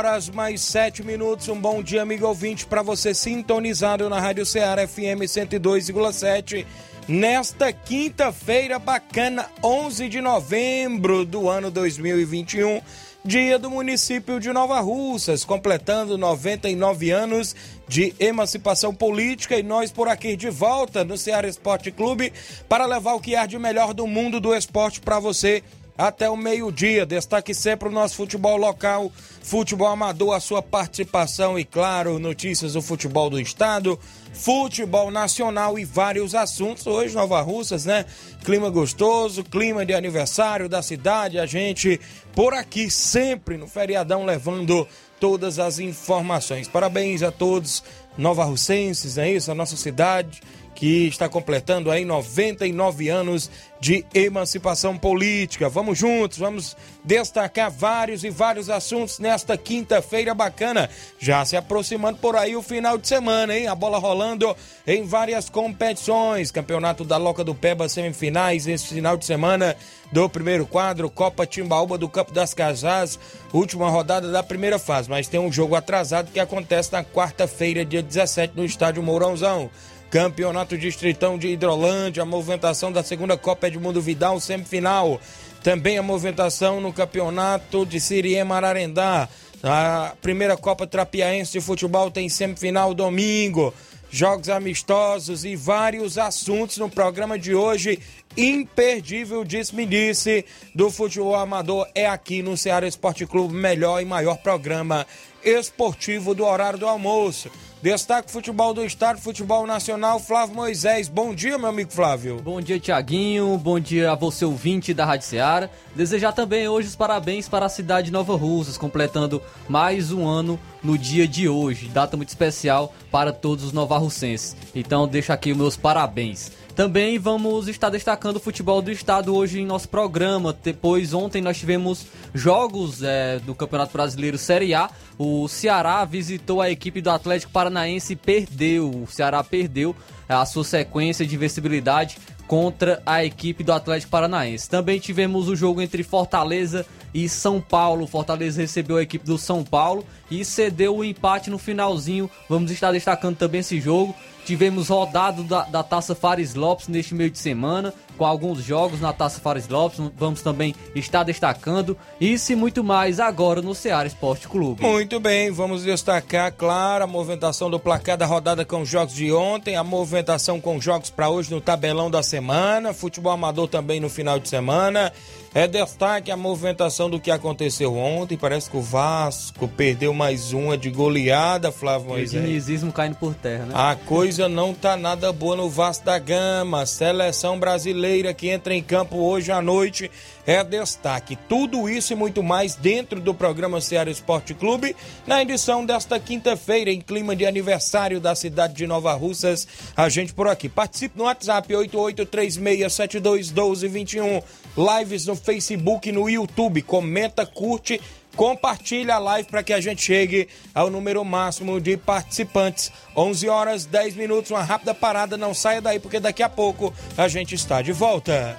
[0.00, 1.46] Horas mais 7 minutos.
[1.50, 6.64] Um bom dia, amigo ouvinte, para você sintonizado na Rádio Ceará FM 102,7.
[7.06, 12.80] Nesta quinta-feira bacana, 11 de novembro do ano 2021,
[13.22, 17.54] dia do município de Nova Russas, completando 99 anos
[17.86, 22.32] de emancipação política e nós por aqui de volta no Ceará Esporte Clube
[22.66, 25.62] para levar o que há de melhor do mundo do esporte para você
[26.00, 27.04] até o meio-dia.
[27.04, 29.12] Destaque sempre o nosso futebol local,
[29.42, 33.98] futebol amador, a sua participação e, claro, notícias do futebol do estado,
[34.32, 36.86] futebol nacional e vários assuntos.
[36.86, 38.06] Hoje, Nova Russas, né?
[38.44, 41.38] Clima gostoso, clima de aniversário da cidade.
[41.38, 42.00] A gente
[42.34, 46.66] por aqui sempre no feriadão levando todas as informações.
[46.66, 47.84] Parabéns a todos
[48.16, 49.50] nova russenses, é isso?
[49.50, 50.40] A nossa cidade
[50.80, 55.68] que está completando aí 99 anos de emancipação política.
[55.68, 56.74] Vamos juntos, vamos
[57.04, 60.88] destacar vários e vários assuntos nesta quinta-feira bacana.
[61.18, 63.66] Já se aproximando por aí o final de semana, hein?
[63.66, 66.50] A bola rolando em várias competições.
[66.50, 69.76] Campeonato da Loca do Peba, semifinais esse final de semana
[70.10, 73.18] do primeiro quadro, Copa Timbaúba do Campo das Casas,
[73.52, 75.10] última rodada da primeira fase.
[75.10, 79.70] Mas tem um jogo atrasado que acontece na quarta-feira, dia 17, no estádio Mourãozão.
[80.10, 85.20] Campeonato Distritão de Hidrolândia, a movimentação da segunda Copa Edmundo Vidal, semifinal.
[85.62, 89.28] Também a movimentação no Campeonato de Siriema Ararendá.
[89.62, 93.72] A primeira Copa Trapiaense de Futebol tem semifinal domingo.
[94.10, 98.00] Jogos amistosos e vários assuntos no programa de hoje.
[98.36, 100.44] Imperdível, disse-me disse,
[100.74, 105.06] do futebol amador é aqui no Ceará Esporte Clube, melhor e maior programa
[105.44, 107.48] esportivo do horário do almoço.
[107.82, 111.08] Destaque futebol do estado, futebol nacional, Flávio Moisés.
[111.08, 112.36] Bom dia, meu amigo Flávio.
[112.42, 113.56] Bom dia, Tiaguinho.
[113.56, 115.70] Bom dia a você, ouvinte da Rádio Ceará.
[115.96, 120.60] Desejar também hoje os parabéns para a cidade de Nova Russas, completando mais um ano
[120.82, 121.88] no dia de hoje.
[121.88, 124.54] Data muito especial para todos os novarrucenses.
[124.74, 126.52] Então, deixo aqui os meus parabéns.
[126.76, 130.56] Também vamos estar destacando o futebol do estado hoje em nosso programa.
[130.62, 134.88] Depois, ontem nós tivemos jogos é, do Campeonato Brasileiro Série A.
[135.18, 137.69] O Ceará visitou a equipe do Atlético Paranaense
[138.10, 138.90] e perdeu.
[138.90, 139.94] O Ceará perdeu
[140.28, 144.68] a sua sequência de invencibilidade contra a equipe do Atlético Paranaense.
[144.68, 148.08] Também tivemos o jogo entre Fortaleza e São Paulo.
[148.08, 152.28] Fortaleza recebeu a equipe do São Paulo e cedeu o empate no finalzinho.
[152.48, 154.14] Vamos estar destacando também esse jogo.
[154.44, 159.14] Tivemos rodado da, da Taça Fares Lopes neste meio de semana, com alguns jogos na
[159.14, 159.98] Taça Fares Lopes.
[160.14, 164.82] Vamos também estar destacando isso e muito mais agora no Ceará Esporte Clube.
[164.82, 169.32] Muito bem, vamos destacar, claro, a movimentação do placar da rodada com os jogos de
[169.32, 174.10] ontem, a movimentação com jogos para hoje no tabelão da semana, futebol amador também no
[174.10, 175.10] final de semana.
[175.52, 178.36] É destaque a movimentação do que aconteceu ontem.
[178.36, 182.40] Parece que o Vasco perdeu mais uma de goleada, Flávio Moisés.
[182.40, 183.74] O dinizismo caindo por terra, né?
[183.74, 186.86] A coisa não tá nada boa no Vasco da Gama.
[186.86, 190.10] Seleção brasileira que entra em campo hoje à noite
[190.46, 191.36] é destaque.
[191.48, 194.96] Tudo isso e muito mais dentro do programa Ceará Esporte Clube,
[195.26, 199.68] na edição desta quinta-feira, em clima de aniversário da cidade de Nova Russas.
[199.96, 200.68] A gente por aqui.
[200.68, 204.42] Participe no WhatsApp 8836721221
[204.76, 206.82] lives no Facebook e no YouTube.
[206.82, 208.00] Comenta, curte,
[208.36, 212.92] compartilha a live para que a gente chegue ao número máximo de participantes.
[213.16, 215.36] 11 horas 10 minutos, uma rápida parada.
[215.36, 218.56] Não saia daí porque daqui a pouco a gente está de volta.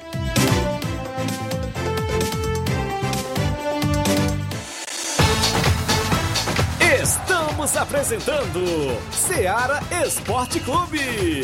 [7.01, 11.43] Estamos apresentando Seara Esporte Clube.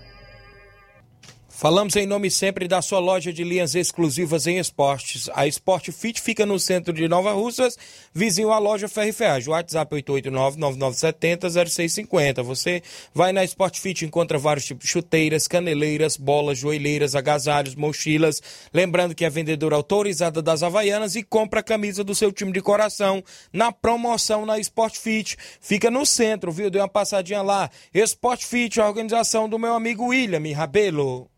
[1.61, 5.29] Falamos em nome sempre da sua loja de linhas exclusivas em esportes.
[5.31, 7.77] A Sport Fit fica no centro de Nova Russas,
[8.11, 9.51] vizinho à loja Ferro Ferragem.
[9.51, 12.41] WhatsApp 889-9970-0650.
[12.41, 12.81] Você
[13.13, 18.41] vai na Sport Fit encontra vários tipos de chuteiras, caneleiras, bolas, joelheiras, agasalhos, mochilas.
[18.73, 22.61] Lembrando que é vendedora autorizada das Havaianas e compra a camisa do seu time de
[22.61, 23.23] coração
[23.53, 25.37] na promoção na Sport Fit.
[25.61, 26.71] Fica no centro, viu?
[26.71, 27.69] Dê uma passadinha lá.
[27.93, 31.30] Sport Fit, a organização do meu amigo William Rabelo.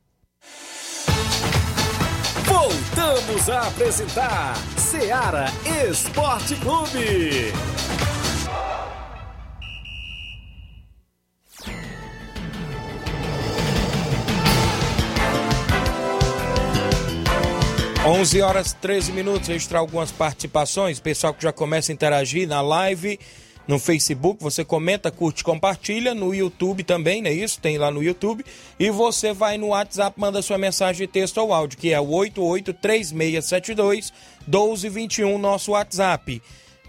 [3.33, 5.45] Voltamos a apresentar Seara
[5.89, 7.51] Esporte Clube.
[18.06, 23.19] 11 horas 13 minutos, registrar algumas participações, pessoal que já começa a interagir na live,
[23.68, 27.60] no Facebook, você comenta, curte, compartilha, no YouTube também, não é isso?
[27.60, 28.44] Tem lá no YouTube.
[28.80, 32.07] E você vai no WhatsApp, manda sua mensagem de texto ou áudio, que é o
[32.07, 34.12] 883672
[34.48, 36.42] 1221, nosso WhatsApp.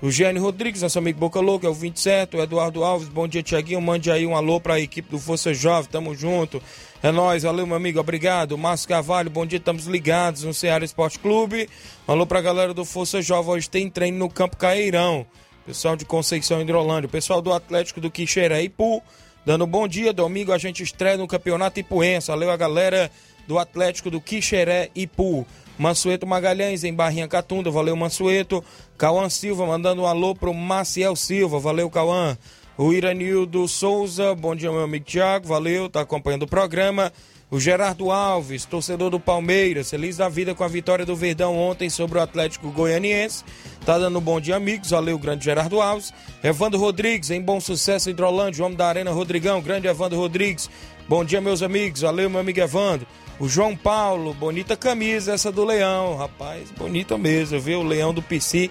[0.03, 3.43] O Gênio Rodrigues, nosso amigo Boca Louca, é o 27, o Eduardo Alves, bom dia,
[3.43, 6.61] Tiaguinho, mande aí um alô para a equipe do Força Jovem, tamo junto.
[7.03, 8.59] É nóis, valeu, meu amigo, obrigado.
[8.59, 11.71] Márcio Carvalho, bom dia, estamos ligados no Ceará Esporte Clube.
[12.07, 15.25] Um alô pra galera do Força Jovem, hoje tem treino no Campo Caeirão.
[15.67, 19.03] Pessoal de Conceição Hidrolândia, pessoal do Atlético do Quixeré Ipu,
[19.47, 20.13] dando bom dia.
[20.13, 22.29] Domingo a gente estreia no Campeonato Ipuense.
[22.29, 23.11] Valeu a galera
[23.49, 25.47] do Atlético do Quixeré Ipu.
[25.79, 28.63] Mansueto Magalhães em Barrinha Catunda, valeu Mansueto.
[28.99, 32.37] Cauã Silva mandando um alô pro Maciel Silva, valeu Cauã.
[32.77, 37.11] O Iranildo Souza, bom dia meu amigo Tiago, valeu, tá acompanhando o programa.
[37.51, 41.91] O Gerardo Alves, torcedor do Palmeiras, feliz da vida com a vitória do Verdão ontem
[41.91, 43.45] sobre o Atlético Goianiense.
[43.85, 44.91] Tá dando um bom dia, amigos.
[44.91, 46.13] Valeu, grande Gerardo Alves.
[46.43, 50.71] Evandro Rodrigues, em bom sucesso, Hidrolândia, homem da Arena Rodrigão, grande Evandro Rodrigues.
[51.07, 52.01] Bom dia, meus amigos.
[52.01, 53.07] Valeu, meu amigo Evandro.
[53.39, 57.81] O João Paulo, bonita camisa essa do Leão, rapaz, bonita mesmo, viu?
[57.81, 58.71] O Leão do PC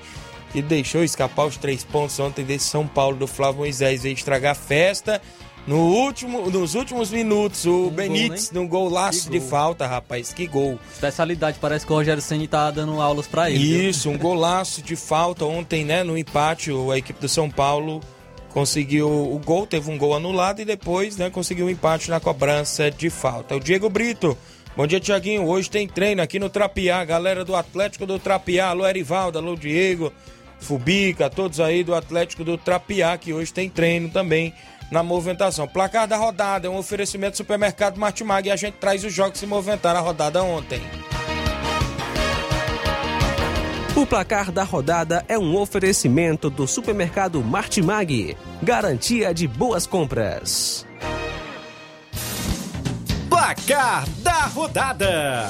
[0.53, 4.51] que deixou escapar os três pontos ontem desse São Paulo do Flávio Moisés, veio estragar
[4.51, 5.19] a festa.
[5.65, 10.45] No último, nos últimos minutos, o Um Benítez, gol, num golaço de falta, rapaz, que
[10.45, 10.77] gol.
[10.91, 13.59] Especialidade, parece que o Rogério Ceni tá dando aulas pra ele.
[13.63, 13.89] viu?
[13.89, 16.03] Isso, um golaço de falta ontem, né?
[16.03, 18.01] No empate, o- a equipe do São Paulo
[18.53, 22.91] conseguiu o gol, teve um gol anulado e depois, né, conseguiu um empate na cobrança
[22.91, 23.55] de falta.
[23.55, 24.37] O Diego Brito.
[24.75, 25.47] Bom dia, Tiaguinho.
[25.47, 28.67] Hoje tem treino aqui no Trapiá, galera do Atlético do Trapiá.
[28.69, 30.11] Alô, Erivaldo, alô, Diego,
[30.59, 34.53] Fubica, todos aí do Atlético do Trapiá, que hoje tem treino também
[34.91, 35.67] na movimentação.
[35.67, 39.33] Placar da rodada é um oferecimento do supermercado Martimag e a gente traz os jogos
[39.33, 40.81] que se movimentaram na rodada ontem.
[43.95, 48.35] O placar da rodada é um oferecimento do supermercado Martimag.
[48.61, 50.85] Garantia de boas compras.
[53.29, 55.47] Placar da rodada: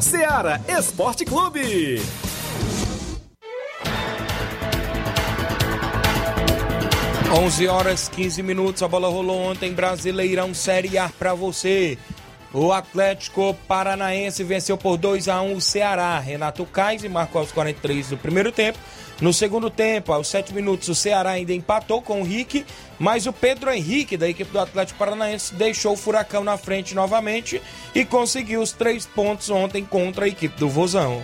[0.00, 2.00] Seara Esporte Clube.
[7.32, 11.98] 11 horas 15 minutos, a bola rolou ontem, Brasileirão Série A pra você.
[12.54, 16.18] O Atlético Paranaense venceu por 2 a 1 o Ceará.
[16.20, 18.78] Renato Kaiser marcou aos 43 do primeiro tempo.
[19.20, 22.64] No segundo tempo, aos 7 minutos, o Ceará ainda empatou com o Rick,
[22.98, 27.60] mas o Pedro Henrique, da equipe do Atlético Paranaense, deixou o Furacão na frente novamente
[27.94, 31.22] e conseguiu os três pontos ontem contra a equipe do Vozão.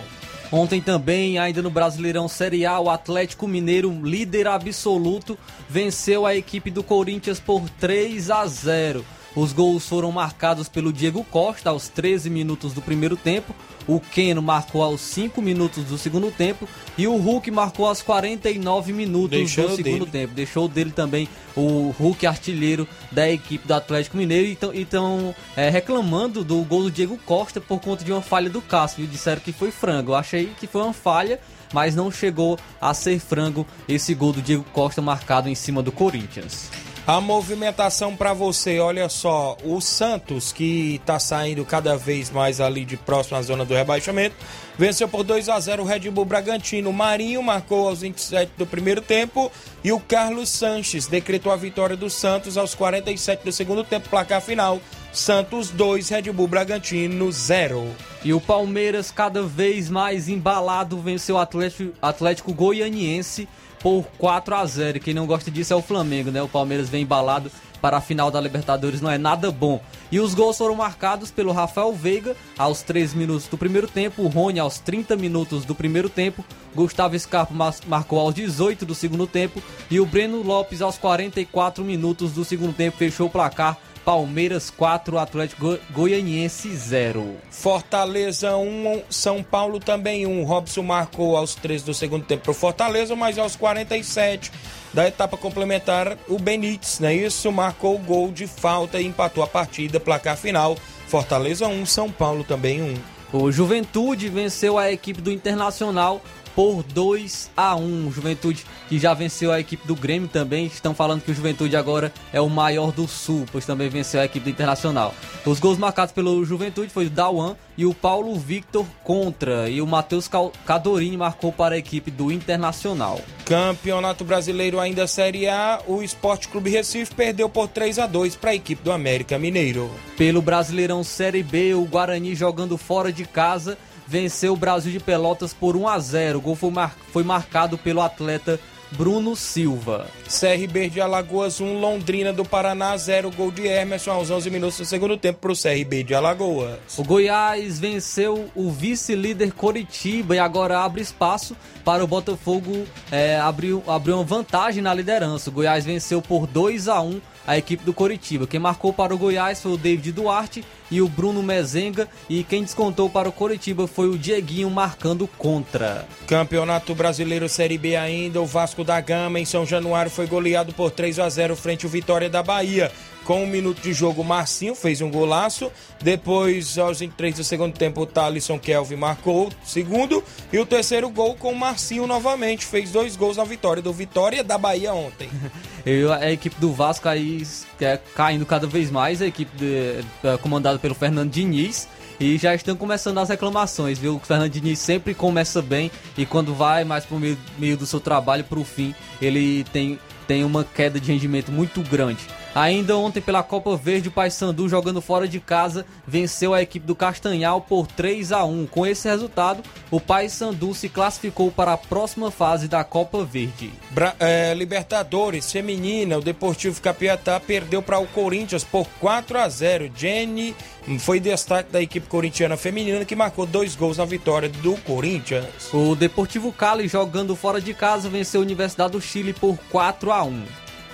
[0.55, 5.35] Ontem também, ainda no Brasileirão Série A, o Atlético Mineiro, líder absoluto,
[5.67, 9.03] venceu a equipe do Corinthians por 3 a 0.
[9.35, 13.55] Os gols foram marcados pelo Diego Costa aos 13 minutos do primeiro tempo,
[13.87, 18.93] o Keno marcou aos 5 minutos do segundo tempo e o Hulk marcou aos 49
[18.93, 20.11] minutos Deixou do segundo dele.
[20.11, 20.33] tempo.
[20.33, 26.43] Deixou dele também o Hulk artilheiro da equipe do Atlético Mineiro e estão é, reclamando
[26.43, 29.05] do gol do Diego Costa por conta de uma falha do Cássio.
[29.05, 30.11] Disseram que foi frango.
[30.11, 31.39] Eu achei que foi uma falha,
[31.73, 35.91] mas não chegou a ser frango esse gol do Diego Costa marcado em cima do
[35.91, 36.69] Corinthians.
[37.05, 42.85] A movimentação para você, olha só, o Santos, que tá saindo cada vez mais ali
[42.85, 44.37] de próximo à zona do rebaixamento,
[44.77, 46.93] venceu por 2 a 0 o Red Bull Bragantino.
[46.93, 49.51] Marinho marcou aos 27 do primeiro tempo
[49.83, 54.41] e o Carlos Sanches decretou a vitória do Santos aos 47 do segundo tempo, placar
[54.41, 54.79] final.
[55.11, 57.85] Santos 2, Red Bull Bragantino 0.
[58.23, 63.45] E o Palmeiras, cada vez mais embalado, venceu o Atlético, Atlético Goianiense
[63.83, 66.41] por 4 a 0 Quem não gosta disso é o Flamengo, né?
[66.41, 69.81] O Palmeiras vem embalado para a final da Libertadores, não é nada bom.
[70.09, 74.29] E os gols foram marcados pelo Rafael Veiga aos 3 minutos do primeiro tempo, o
[74.29, 77.53] Rony aos 30 minutos do primeiro tempo, Gustavo Scarpa
[77.85, 79.61] marcou aos 18 do segundo tempo
[79.91, 83.77] e o Breno Lopes aos 44 minutos do segundo tempo fechou o placar.
[84.03, 87.35] Palmeiras 4, Atlético Go- Goianiense 0.
[87.49, 90.43] Fortaleza 1, São Paulo também 1.
[90.43, 94.51] Robson marcou aos 13 do segundo tempo pro Fortaleza, mas aos 47
[94.93, 97.51] da etapa complementar, o Benítez, não é isso?
[97.51, 100.77] Marcou o gol de falta e empatou a partida, placar final.
[101.07, 102.95] Fortaleza 1, São Paulo também 1.
[103.37, 106.21] O Juventude venceu a equipe do Internacional
[106.55, 108.11] por 2 a 1.
[108.11, 110.67] Juventude que já venceu a equipe do Grêmio também.
[110.67, 114.25] Estão falando que o Juventude agora é o maior do Sul, pois também venceu a
[114.25, 115.15] equipe do Internacional.
[115.43, 119.67] Os gols marcados pelo Juventude foi o Dawan e o Paulo Victor contra.
[119.67, 120.29] E o Matheus
[120.63, 123.19] Cadorini marcou para a equipe do Internacional.
[123.45, 128.51] Campeonato Brasileiro ainda Série A, o Esporte Clube Recife perdeu por 3 a 2 para
[128.51, 129.89] a equipe do América Mineiro.
[130.15, 133.75] Pelo Brasileirão Série B, o Guarani jogando fora de casa
[134.07, 136.37] venceu o Brasil de Pelotas por 1 a 0.
[136.37, 138.59] O gol foi, mar- foi marcado pelo atleta
[138.97, 140.07] Bruno Silva.
[140.27, 144.85] CRB de Alagoas 1, Londrina do Paraná 0, gol de Emerson aos 11 minutos do
[144.85, 146.77] segundo tempo para o CRB de Alagoas.
[146.97, 153.81] O Goiás venceu o vice-líder Coritiba e agora abre espaço para o Botafogo é, abrir,
[153.87, 155.49] abrir uma vantagem na liderança.
[155.49, 158.47] O Goiás venceu por 2 a 1 a equipe do Coritiba.
[158.47, 162.61] Quem marcou para o Goiás foi o David Duarte e o Bruno Mezenga e quem
[162.61, 166.07] descontou para o Coritiba foi o Dieguinho marcando contra.
[166.27, 170.91] Campeonato Brasileiro Série B ainda, o Vasco da Gama em São Januário foi goleado por
[170.91, 172.91] 3 a 0 frente ao Vitória da Bahia.
[173.23, 175.71] Com um minuto de jogo, o Marcinho fez um golaço.
[176.01, 180.21] Depois, aos 23 do segundo tempo, o Thalisson Kelvin marcou o segundo.
[180.51, 182.65] E o terceiro gol com o Marcinho novamente.
[182.65, 185.29] Fez dois gols na vitória do Vitória da Bahia ontem.
[185.85, 187.45] E a equipe do Vasco aí
[187.79, 191.87] é, caindo cada vez mais, a equipe de- é, comandada pelo Fernando Diniz.
[192.19, 194.15] E já estão começando as reclamações, viu?
[194.15, 197.99] O Fernando Diniz sempre começa bem e quando vai mais pro meio, meio do seu
[197.99, 202.19] trabalho, pro fim, ele tem, tem uma queda de rendimento muito grande.
[202.55, 206.95] Ainda ontem pela Copa Verde, o Paysandu jogando fora de casa venceu a equipe do
[206.95, 208.67] Castanhal por 3 a 1.
[208.67, 213.71] Com esse resultado, o Paysandu se classificou para a próxima fase da Copa Verde.
[213.89, 219.91] Bra- é, Libertadores Feminina, o Deportivo Capiatá perdeu para o Corinthians por 4 a 0.
[219.95, 220.55] Jenny
[220.99, 225.73] foi destaque da equipe corintiana feminina que marcou dois gols na vitória do Corinthians.
[225.73, 230.23] O Deportivo Cali jogando fora de casa venceu a Universidade do Chile por 4 a
[230.23, 230.43] 1.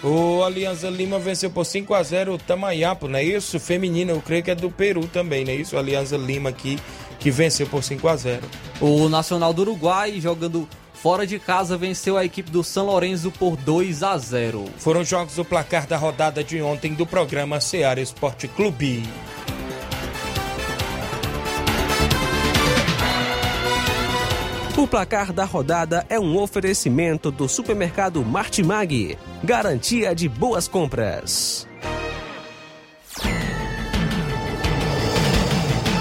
[0.04, 3.60] O Alianza Lima venceu por 5 a 0 o Tamayapo, não é isso?
[3.60, 5.76] Feminina, eu creio que é do Peru também, não é isso?
[5.76, 6.80] O Alianza Lima aqui
[7.20, 8.42] que venceu por 5 a 0.
[8.80, 13.58] O Nacional do Uruguai jogando fora de casa venceu a equipe do São Lourenço por
[13.58, 14.66] 2 a 0.
[14.78, 19.04] Foram jogos do placar da rodada de ontem do programa Seara Esporte Clube.
[24.80, 29.18] O placar da rodada é um oferecimento do supermercado Martimag.
[29.44, 31.68] Garantia de boas compras.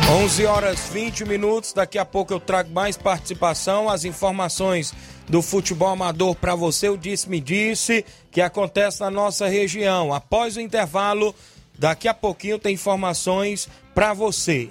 [0.08, 1.72] 11 horas 20 minutos.
[1.72, 4.94] Daqui a pouco eu trago mais participação, as informações
[5.28, 6.88] do futebol amador para você.
[6.88, 10.14] O disse-me disse que acontece na nossa região.
[10.14, 11.34] Após o intervalo,
[11.76, 14.70] daqui a pouquinho tem informações para você.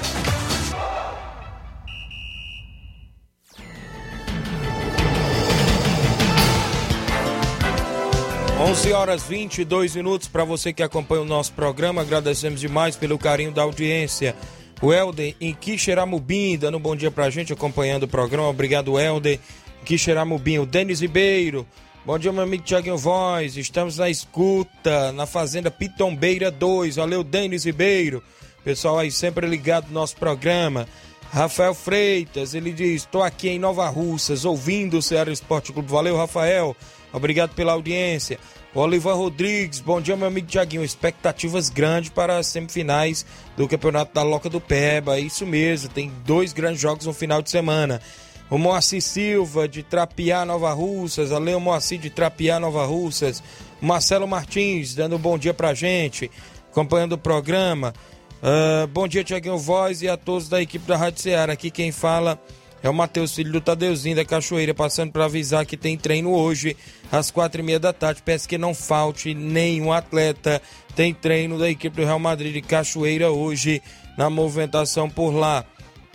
[8.61, 12.03] 11 horas 22 minutos para você que acompanha o nosso programa.
[12.03, 14.35] Agradecemos demais pelo carinho da audiência.
[14.79, 18.47] O Helder em Quixeramobim, dando um bom dia para a gente, acompanhando o programa.
[18.49, 19.39] Obrigado, Helder.
[19.83, 21.65] Quixeramobim, o Denis Ribeiro.
[22.05, 23.57] Bom dia, meu amigo Tiaguinho Voz.
[23.57, 26.97] Estamos na escuta, na Fazenda Pitombeira 2.
[26.97, 28.21] Valeu, Denis Ribeiro.
[28.63, 30.87] Pessoal aí sempre ligado no nosso programa.
[31.31, 35.91] Rafael Freitas, ele diz: Estou aqui em Nova Russas, ouvindo o Ceará Esporte Clube.
[35.91, 36.77] Valeu, Rafael.
[37.13, 38.39] Obrigado pela audiência.
[38.73, 40.83] Olivan Rodrigues, bom dia, meu amigo Tiaguinho.
[40.83, 43.25] Expectativas grandes para as semifinais
[43.57, 45.19] do Campeonato da Loca do Peba.
[45.19, 48.01] Isso mesmo, tem dois grandes jogos no final de semana.
[48.49, 51.31] O Moacir Silva, de Trapiá, Nova Russas.
[51.31, 53.43] Além o Moacir de Trapiá, Nova Russas.
[53.81, 56.29] Marcelo Martins, dando um bom dia pra gente,
[56.69, 57.93] acompanhando o programa.
[58.41, 61.53] Uh, bom dia, Tiaguinho Voz e a todos da equipe da Rádio Ceará.
[61.53, 62.39] Aqui quem fala
[62.83, 66.75] é o Matheus Filho do Tadeuzinho da Cachoeira, passando para avisar que tem treino hoje,
[67.11, 68.21] às quatro e meia da tarde.
[68.23, 70.61] Peço que não falte nenhum atleta.
[70.95, 73.81] Tem treino da equipe do Real Madrid de Cachoeira hoje,
[74.17, 75.63] na movimentação por lá.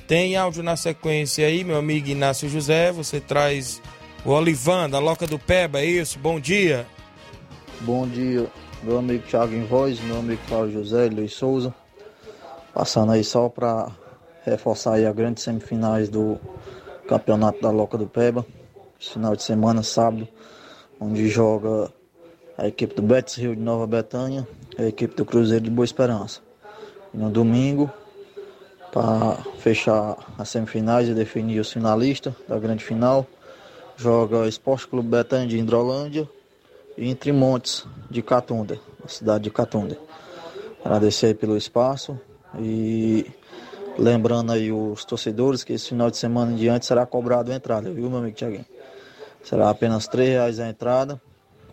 [0.08, 2.90] Tem áudio na sequência aí, meu amigo Inácio José.
[2.92, 3.80] Você traz
[4.24, 6.18] o Olivan, da Loca do Peba, é isso?
[6.18, 6.86] Bom dia.
[7.80, 8.46] Bom dia,
[8.82, 11.74] meu amigo Thiago em voz, meu amigo Paulo José, Luiz Souza.
[12.72, 13.90] Passando aí só para
[14.50, 16.38] reforçar aí as grandes semifinais do
[17.08, 18.44] Campeonato da Loca do Peba.
[18.98, 20.26] Final de semana, sábado,
[21.00, 21.92] onde joga
[22.56, 24.46] a equipe do Betis Rio de Nova Betânia
[24.78, 26.40] e a equipe do Cruzeiro de Boa Esperança.
[27.12, 27.90] E no domingo,
[28.92, 33.26] para fechar as semifinais e definir os finalistas da grande final,
[33.96, 36.28] joga Esporte Clube Betânia de Indrolândia
[36.96, 39.98] e Entre Montes de Catunda, a cidade de Catunda.
[40.84, 42.18] Agradecer pelo espaço
[42.58, 43.26] e
[43.98, 47.90] Lembrando aí os torcedores que esse final de semana em diante será cobrado a entrada,
[47.90, 48.66] viu, meu amigo Tiaguinho?
[49.42, 51.20] Será apenas R$ reais a entrada,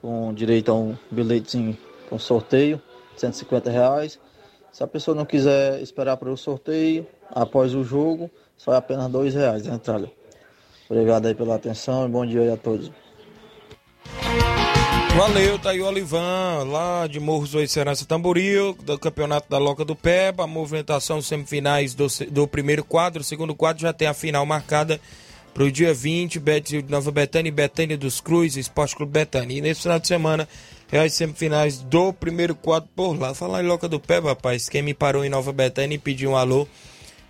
[0.01, 1.77] com direito a um bilhetezinho
[2.09, 2.81] com sorteio,
[3.17, 4.19] 150 reais.
[4.71, 9.11] Se a pessoa não quiser esperar para o sorteio, após o jogo, só é apenas
[9.11, 10.09] R$ reais a entrada.
[10.89, 12.91] Obrigado aí pela atenção e bom dia aí a todos.
[15.15, 19.85] Valeu, tá aí o Olivan, lá de Morros do Serança Tamboril, do Campeonato da Loca
[19.85, 24.43] do Peba, a movimentação semifinais do, do primeiro quadro, segundo quadro já tem a final
[24.43, 24.99] marcada
[25.53, 29.57] para o dia 20, Betis de Nova Betânia e Betânia dos Cruz, Esporte Clube Betânia.
[29.57, 30.49] E nesse final de semana
[30.91, 33.35] é as semifinais do primeiro quadro por lá.
[33.35, 36.35] Falar em Loca do Peba, rapaz, quem me parou em Nova Betânia e pediu um
[36.35, 36.67] alô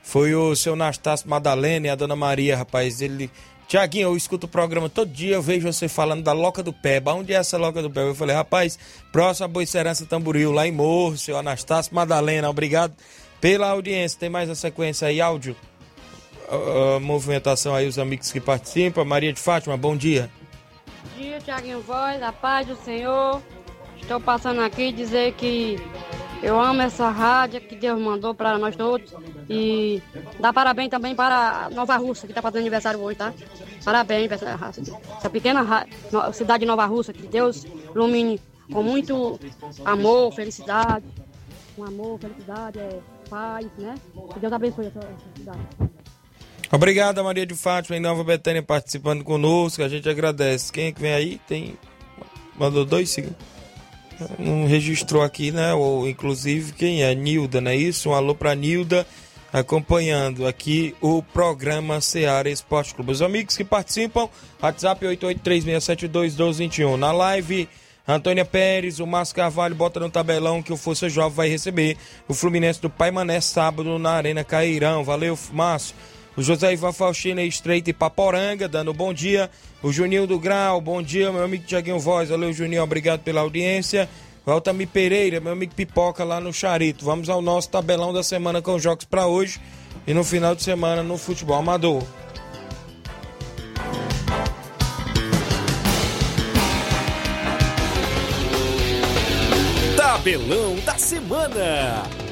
[0.01, 3.29] foi o seu Nastácio Madalena e a Dona Maria, rapaz, ele
[3.73, 7.11] Tiaguinho, eu escuto o programa todo dia, eu vejo você falando da Loca do Peba.
[7.11, 8.09] Onde é essa Loca do Peba?
[8.09, 8.77] Eu falei, rapaz,
[9.11, 12.93] próximo a Boicerança Tamboril, lá em Morro, seu Anastácio Madalena, obrigado
[13.41, 14.19] pela audiência.
[14.19, 15.55] Tem mais a sequência aí, áudio?
[16.51, 19.03] Uh, movimentação aí, os amigos que participam.
[19.05, 20.29] Maria de Fátima, bom dia.
[20.85, 23.41] Bom dia, Tiaguinho Voz, a paz do Senhor.
[23.99, 25.79] Estou passando aqui dizer que
[26.43, 29.13] eu amo essa rádio que Deus mandou para nós todos.
[29.49, 30.01] E
[30.39, 33.33] dá parabéns também para Nova Russa, que está fazendo aniversário hoje, tá?
[33.83, 34.71] Parabéns para essa,
[35.17, 35.87] essa pequena
[36.33, 38.39] cidade de Nova Russa, que Deus ilumine
[38.71, 39.39] com muito
[39.85, 41.05] amor, felicidade.
[41.75, 43.95] Com amor, felicidade, é, paz, né?
[44.33, 45.01] Que Deus abençoe essa
[45.35, 45.59] cidade.
[46.71, 49.81] Obrigado, Maria de Fátima, em Nova Betânia, participando conosco.
[49.81, 50.71] A gente agradece.
[50.71, 51.41] Quem é que vem aí?
[51.47, 51.77] Tem.
[52.57, 53.52] Mandou dois segundos.
[54.39, 55.73] Não registrou aqui, né?
[55.73, 57.13] Ou inclusive quem é?
[57.13, 58.09] Nilda, não é isso?
[58.09, 59.05] Um alô pra Nilda
[59.53, 63.11] acompanhando aqui o programa Seara Esporte Clube.
[63.11, 64.27] Os amigos que participam,
[64.59, 66.95] WhatsApp 8836721221.
[66.97, 67.69] Na live,
[68.07, 71.95] Antônia Pérez, o Márcio Carvalho bota no tabelão que o Força Jovem vai receber
[72.27, 75.03] o Fluminense do Pai Mané sábado na Arena Cairão.
[75.03, 75.95] Valeu, Márcio.
[76.35, 79.51] O José Ivan Faustina Estreita e Paporanga, dando bom dia.
[79.83, 82.29] O Juninho do Grau, bom dia, meu amigo Tiaguinho Voz.
[82.29, 84.09] Valeu, Juninho, obrigado pela audiência.
[84.45, 87.05] O Pereira, meu amigo Pipoca lá no Charito.
[87.05, 89.61] Vamos ao nosso tabelão da semana com jogos para hoje
[90.07, 92.03] e no final de semana no futebol amador.
[99.95, 102.22] Tabelão da semana.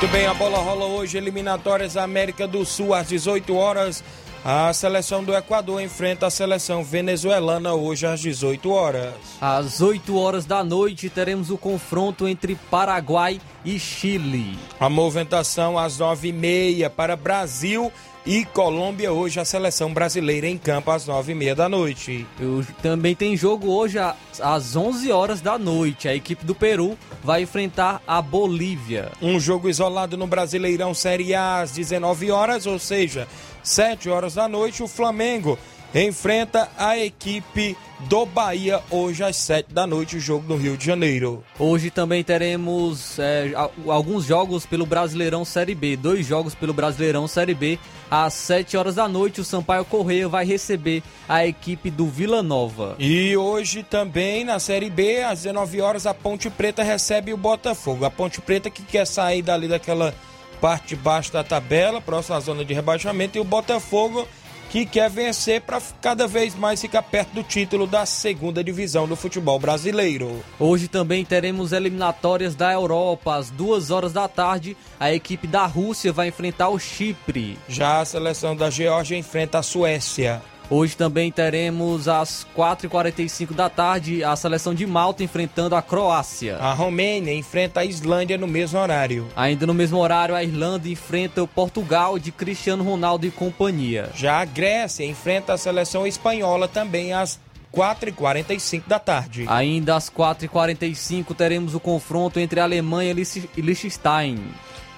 [0.00, 4.02] Muito bem, a bola rola hoje, eliminatórias América do Sul, às 18 horas.
[4.42, 9.12] A seleção do Equador enfrenta a seleção venezuelana hoje às 18 horas.
[9.38, 14.58] Às 8 horas da noite teremos o confronto entre Paraguai e Chile.
[14.78, 17.92] A movimentação às 9h30 para Brasil
[18.24, 22.26] e Colômbia hoje a seleção brasileira em campo às 9h30 da noite.
[22.38, 26.08] Eu, também tem jogo hoje às 11 horas da noite.
[26.08, 29.10] A equipe do Peru vai enfrentar a Bolívia.
[29.20, 33.26] Um jogo isolado no Brasileirão Série A às 19 horas, ou seja,
[33.62, 35.58] 7 horas da noite, o Flamengo
[35.94, 40.86] enfrenta a equipe do Bahia hoje às 7 da noite, o jogo no Rio de
[40.86, 41.44] Janeiro.
[41.58, 43.52] Hoje também teremos é,
[43.86, 47.78] alguns jogos pelo Brasileirão Série B, dois jogos pelo Brasileirão Série B.
[48.10, 52.96] Às 7 horas da noite, o Sampaio Correia vai receber a equipe do Vila Nova.
[52.98, 58.04] E hoje também na Série B, às 19 horas, a Ponte Preta recebe o Botafogo.
[58.04, 60.14] A Ponte Preta que quer sair dali daquela
[60.60, 64.26] parte de baixo da tabela, próxima à zona de rebaixamento, e o Botafogo
[64.70, 69.16] que quer vencer para cada vez mais ficar perto do título da segunda divisão do
[69.16, 70.44] futebol brasileiro.
[70.60, 73.34] Hoje também teremos eliminatórias da Europa.
[73.34, 77.58] Às duas horas da tarde, a equipe da Rússia vai enfrentar o Chipre.
[77.68, 80.40] Já a seleção da Geórgia enfrenta a Suécia.
[80.70, 86.58] Hoje também teremos às 4h45 da tarde a seleção de Malta enfrentando a Croácia.
[86.58, 89.26] A Romênia enfrenta a Islândia no mesmo horário.
[89.34, 94.10] Ainda no mesmo horário, a Irlanda enfrenta o Portugal de Cristiano Ronaldo e companhia.
[94.14, 97.40] Já a Grécia enfrenta a seleção espanhola também às
[97.74, 99.46] 4h45 da tarde.
[99.48, 104.38] Ainda às 4h45 teremos o confronto entre a Alemanha e Liechtenstein.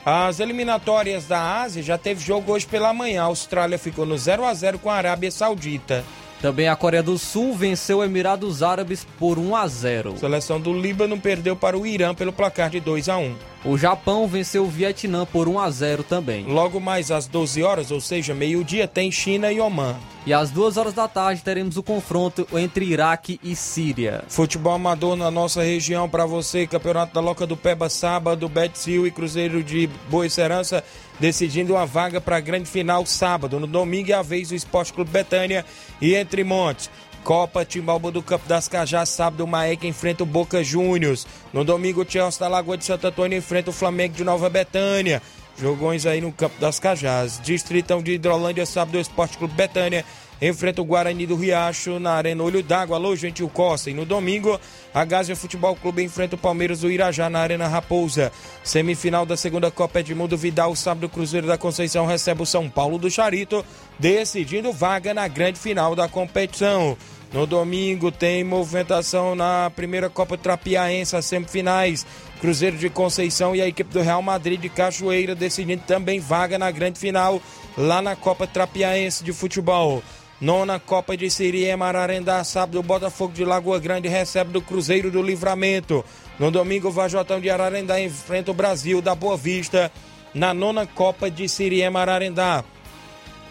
[0.04, 3.22] As eliminatórias da Ásia já teve jogo hoje pela manhã.
[3.22, 6.04] A Austrália ficou no 0 a 0 com a Arábia Saudita.
[6.42, 10.14] Também a Coreia do Sul venceu o Emirados Árabes por 1 a 0.
[10.14, 13.37] A seleção do Líbano perdeu para o Irã pelo placar de 2 a 1.
[13.64, 16.44] O Japão venceu o Vietnã por 1 a 0 também.
[16.46, 19.94] Logo mais às 12 horas, ou seja, meio-dia, tem China e Oman.
[20.26, 24.24] E às 2 horas da tarde teremos o confronto entre Iraque e Síria.
[24.26, 29.12] Futebol amador na nossa região para você, Campeonato da Loca do Peba sábado, Betzil e
[29.12, 30.83] Cruzeiro de Boa Serança
[31.22, 33.61] decidindo uma vaga para a grande final sábado.
[33.61, 35.64] No domingo é a vez do Esporte Clube Betânia
[36.00, 36.90] e Entre Montes.
[37.22, 41.24] Copa Timbalba do Campo das Cajás, sábado o Maek enfrenta o Boca Juniors.
[41.52, 45.22] No domingo o Chelsea da Lagoa de Santo Antônio enfrenta o Flamengo de Nova Betânia.
[45.56, 47.40] Jogões aí no Campo das Cajás.
[47.40, 50.04] Distritão de Hidrolândia, sábado o Esporte Clube Betânia
[50.42, 52.96] enfrenta o Guarani do Riacho na Arena Olho d'Água.
[52.96, 53.90] Alô, Gentil Costa.
[53.90, 54.61] E no domingo,
[54.92, 58.33] a Gásia Futebol Clube enfrenta o Palmeiras do Irajá na Arena Raposa.
[58.64, 60.74] Semifinal da segunda Copa Edmundo Vidal.
[60.74, 63.64] Sábado, o Cruzeiro da Conceição recebe o São Paulo do Charito,
[64.00, 66.96] decidindo vaga na grande final da competição.
[67.33, 72.05] No domingo tem movimentação na primeira Copa Trapiaense, as semifinais.
[72.40, 76.70] Cruzeiro de Conceição e a equipe do Real Madrid de Cachoeira decidindo também vaga na
[76.72, 77.40] grande final
[77.78, 80.02] lá na Copa Trapiaense de futebol.
[80.42, 85.22] Nona Copa de Siriema Ararendá, sábado o Botafogo de Lagoa Grande recebe do Cruzeiro do
[85.22, 86.05] Livramento.
[86.37, 89.92] No domingo o Vajotão de Ararendá enfrenta o Brasil da Boa Vista
[90.35, 92.64] na nona Copa de Siriema Ararendá.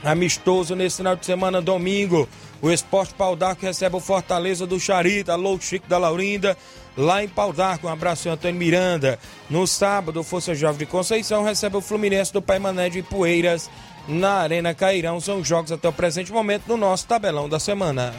[0.03, 2.27] Amistoso nesse final de semana, domingo.
[2.61, 6.57] O Esporte Pau d'Arco recebe o Fortaleza do Charita, Alô Chico da Laurinda,
[6.97, 7.87] lá em Pau d'Arco.
[7.87, 9.17] Um abraço, Antônio Miranda.
[9.49, 13.69] No sábado, o Força Jovem de Conceição recebe o Fluminense do Pai Mané de Poeiras
[14.07, 15.19] na Arena Cairão.
[15.19, 18.13] São os jogos até o presente momento no nosso tabelão da semana.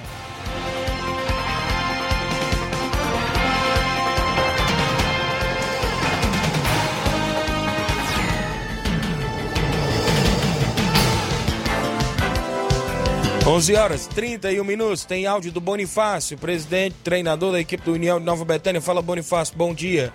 [13.47, 15.05] Onze horas 31 minutos.
[15.05, 18.81] Tem áudio do Bonifácio, presidente, treinador da equipe do União de Nova Betânia.
[18.81, 20.13] Fala, Bonifácio, bom dia.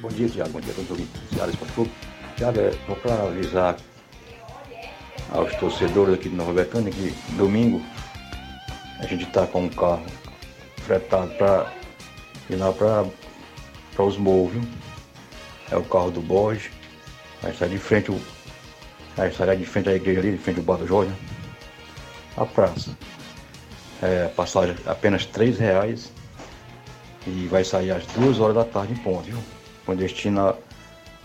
[0.00, 0.50] Bom dia, Tiago.
[0.50, 1.20] Bom dia a todos Tiago ouvintes.
[2.36, 3.76] Tiago, é só para avisar
[5.32, 7.80] aos torcedores aqui de Nova Betânia que domingo
[8.98, 10.04] a gente está com um carro
[10.84, 11.72] fretado para
[12.50, 14.62] ir lá para os morros?
[15.70, 16.70] É o carro do Borges.
[17.40, 18.12] Vai sair de frente,
[19.16, 21.12] vai sair de frente à igreja ali, de frente ao Bar do Jorge,
[22.36, 22.96] a praça.
[24.02, 26.12] É, passagem apenas R$ reais
[27.26, 29.38] e vai sair às duas horas da tarde em ponto, viu?
[29.86, 30.54] Com destino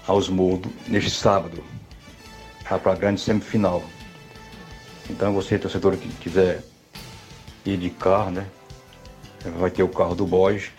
[0.08, 1.64] aos morros neste sábado,
[2.64, 3.84] para a grande semifinal.
[5.10, 6.64] Então você, torcedor que quiser
[7.66, 8.48] ir de carro, né?
[9.60, 10.72] Vai ter o carro do Borges,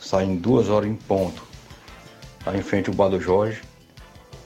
[0.00, 1.42] sai em duas horas em ponto.
[2.46, 3.60] Lá em frente ao Bar do Jorge.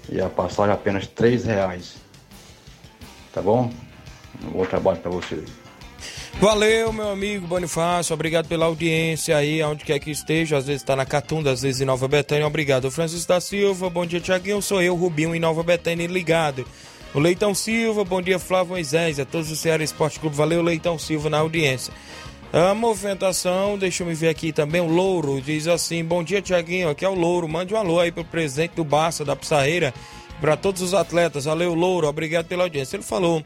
[0.09, 1.95] E a passagem é apenas R$ reais.
[3.33, 3.73] Tá bom?
[4.45, 5.43] Um bom trabalho para você.
[6.41, 8.13] Valeu, meu amigo Bonifácio.
[8.15, 10.57] Obrigado pela audiência aí, onde quer que esteja.
[10.57, 12.47] Às vezes está na Catunda, às vezes em Nova Betânia.
[12.47, 12.91] Obrigado.
[12.91, 14.61] Francisco da Silva, bom dia, Tiaguinho.
[14.61, 16.67] Sou eu, Rubinho, em Nova Betânia, ligado.
[17.15, 19.21] O Leitão Silva, bom dia, Flávio Moisés.
[19.21, 20.35] A todos do Ceará Esporte Clube.
[20.35, 21.93] Valeu, Leitão Silva, na audiência.
[22.51, 24.81] A movimentação, deixa eu ver aqui também.
[24.81, 26.89] O Louro diz assim: Bom dia, Tiaguinho.
[26.89, 27.47] Aqui é o Louro.
[27.47, 29.93] Mande um alô aí pro presidente do Barça, da Pissarreira,
[30.41, 31.45] para todos os atletas.
[31.45, 32.09] Valeu, Louro.
[32.09, 32.97] Obrigado pela audiência.
[32.97, 33.43] Ele falou.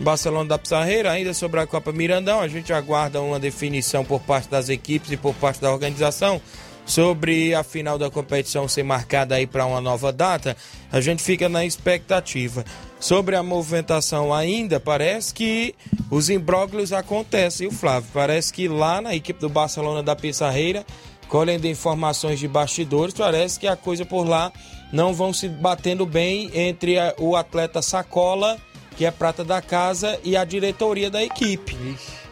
[0.00, 4.48] Barcelona da Pissarreira, ainda sobre a Copa Mirandão, a gente aguarda uma definição por parte
[4.48, 6.40] das equipes e por parte da organização
[6.88, 10.56] sobre a final da competição ser marcada aí para uma nova data.
[10.90, 12.64] A gente fica na expectativa.
[12.98, 15.74] Sobre a movimentação ainda, parece que
[16.10, 18.08] os imbróglios acontecem, o Flávio.
[18.12, 20.84] Parece que lá na equipe do Barcelona da Pissarreira,
[21.28, 24.50] colhendo informações de bastidores, parece que a coisa por lá
[24.90, 28.58] não vão se batendo bem entre a- o atleta Sacola
[28.96, 31.76] que é prata da casa, e a diretoria da equipe.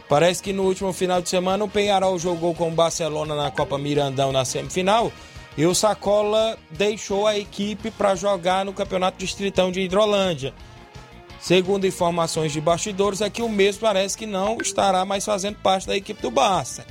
[0.09, 3.77] Parece que no último final de semana o Penharol jogou com o Barcelona na Copa
[3.77, 5.13] Mirandão na semifinal
[5.57, 10.55] e o Sacola deixou a equipe para jogar no Campeonato Distritão de Hidrolândia.
[11.41, 15.87] Segundo informações de bastidores, é que o mesmo parece que não estará mais fazendo parte
[15.87, 16.85] da equipe do Barça.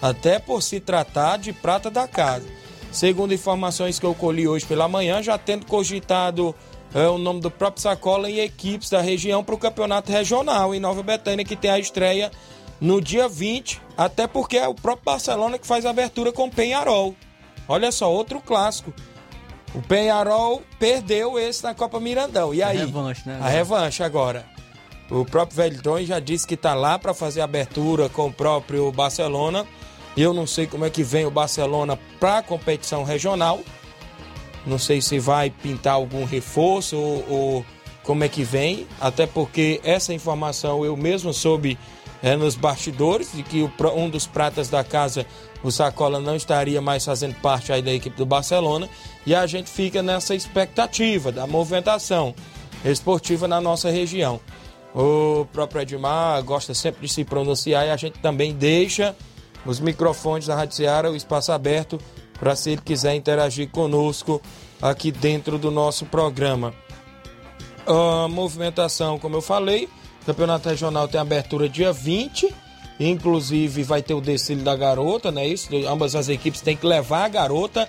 [0.00, 2.46] Até por se tratar de prata da casa.
[2.90, 6.54] Segundo informações que eu colhi hoje pela manhã, já tendo cogitado
[6.94, 10.80] é, o nome do próprio Sacola em equipes da região para o campeonato regional em
[10.80, 12.30] Nova Betânia, que tem a estreia
[12.80, 16.50] no dia 20, até porque é o próprio Barcelona que faz a abertura com o
[16.50, 17.14] Penharol.
[17.68, 18.92] Olha só, outro clássico.
[19.74, 22.52] O Penharol perdeu esse na Copa Mirandão.
[22.52, 22.78] E aí?
[22.78, 23.38] revanche, né?
[23.40, 24.44] A revanche agora.
[25.08, 28.90] O próprio Velton já disse que está lá para fazer a abertura com o próprio
[28.90, 29.66] Barcelona.
[30.16, 33.60] Eu não sei como é que vem o Barcelona para a competição regional.
[34.66, 37.66] Não sei se vai pintar algum reforço ou, ou
[38.02, 38.86] como é que vem.
[39.00, 41.78] Até porque essa informação eu mesmo soube
[42.22, 45.26] é, nos bastidores de que o, um dos pratas da casa,
[45.62, 48.88] o Sacola, não estaria mais fazendo parte aí da equipe do Barcelona.
[49.26, 52.34] E a gente fica nessa expectativa da movimentação
[52.84, 54.40] esportiva na nossa região.
[54.94, 59.14] O próprio Edmar gosta sempre de se pronunciar e a gente também deixa
[59.64, 61.98] os microfones da Rádio Ceará, o espaço aberto
[62.40, 64.40] para se ele quiser interagir conosco
[64.80, 66.74] aqui dentro do nosso programa.
[67.86, 69.88] A movimentação, como eu falei,
[70.22, 72.52] o Campeonato Regional tem abertura dia 20,
[72.98, 75.46] inclusive vai ter o desfile da garota, né?
[75.46, 77.88] Isso, ambas as equipes têm que levar a garota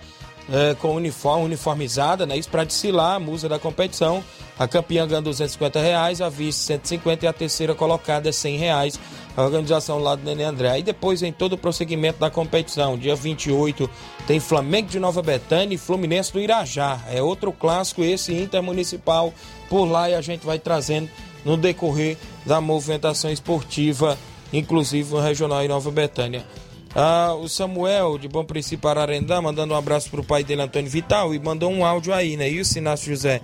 [0.51, 2.37] eh, com uniforme, uniformizada, né?
[2.37, 4.23] Isso para desfilar a musa da competição.
[4.59, 8.99] A campeã ganha 250 reais, a vice 150 e a terceira colocada é 100 reais.
[9.35, 10.69] A organização lá do Nenê André.
[10.69, 12.97] Aí depois vem todo o prosseguimento da competição.
[12.97, 13.89] Dia 28
[14.27, 16.99] tem Flamengo de Nova Betânia e Fluminense do Irajá.
[17.09, 19.33] É outro clássico esse intermunicipal
[19.69, 21.09] por lá e a gente vai trazendo
[21.45, 24.17] no decorrer da movimentação esportiva,
[24.51, 26.45] inclusive no Regional em Nova Betânia.
[26.93, 31.33] Ah, o Samuel, de Bom Princípio Ararendá, mandando um abraço pro pai dele, Antônio Vital,
[31.33, 32.49] e mandou um áudio aí, né?
[32.49, 33.41] Isso, Inácio José.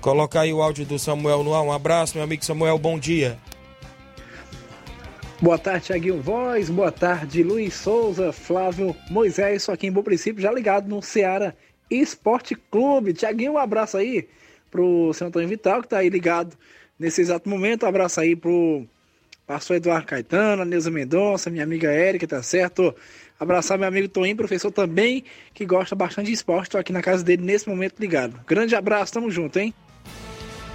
[0.00, 1.62] Coloca aí o áudio do Samuel no ar.
[1.62, 3.38] Um abraço, meu amigo Samuel, bom dia.
[5.40, 6.68] Boa tarde, Thiaguinho Voz.
[6.68, 9.62] Boa tarde, Luiz Souza, Flávio Moisés.
[9.62, 11.54] Só aqui em Bom Princípio, já ligado no Ceará
[11.88, 13.12] Esporte Clube.
[13.12, 14.28] Thiaguinho, um abraço aí
[14.68, 16.56] pro seu Antônio Vital, que tá aí ligado
[16.98, 17.84] nesse exato momento.
[17.84, 18.84] Um abraço aí pro
[19.46, 22.92] pastor Eduardo Caetano, a Neuza Mendonça, minha amiga Érica, tá certo?
[23.38, 25.22] Abraçar meu amigo Toninho, professor também,
[25.54, 26.70] que gosta bastante de esporte.
[26.70, 28.40] Tô aqui na casa dele nesse momento ligado.
[28.44, 29.72] Grande abraço, tamo junto, hein?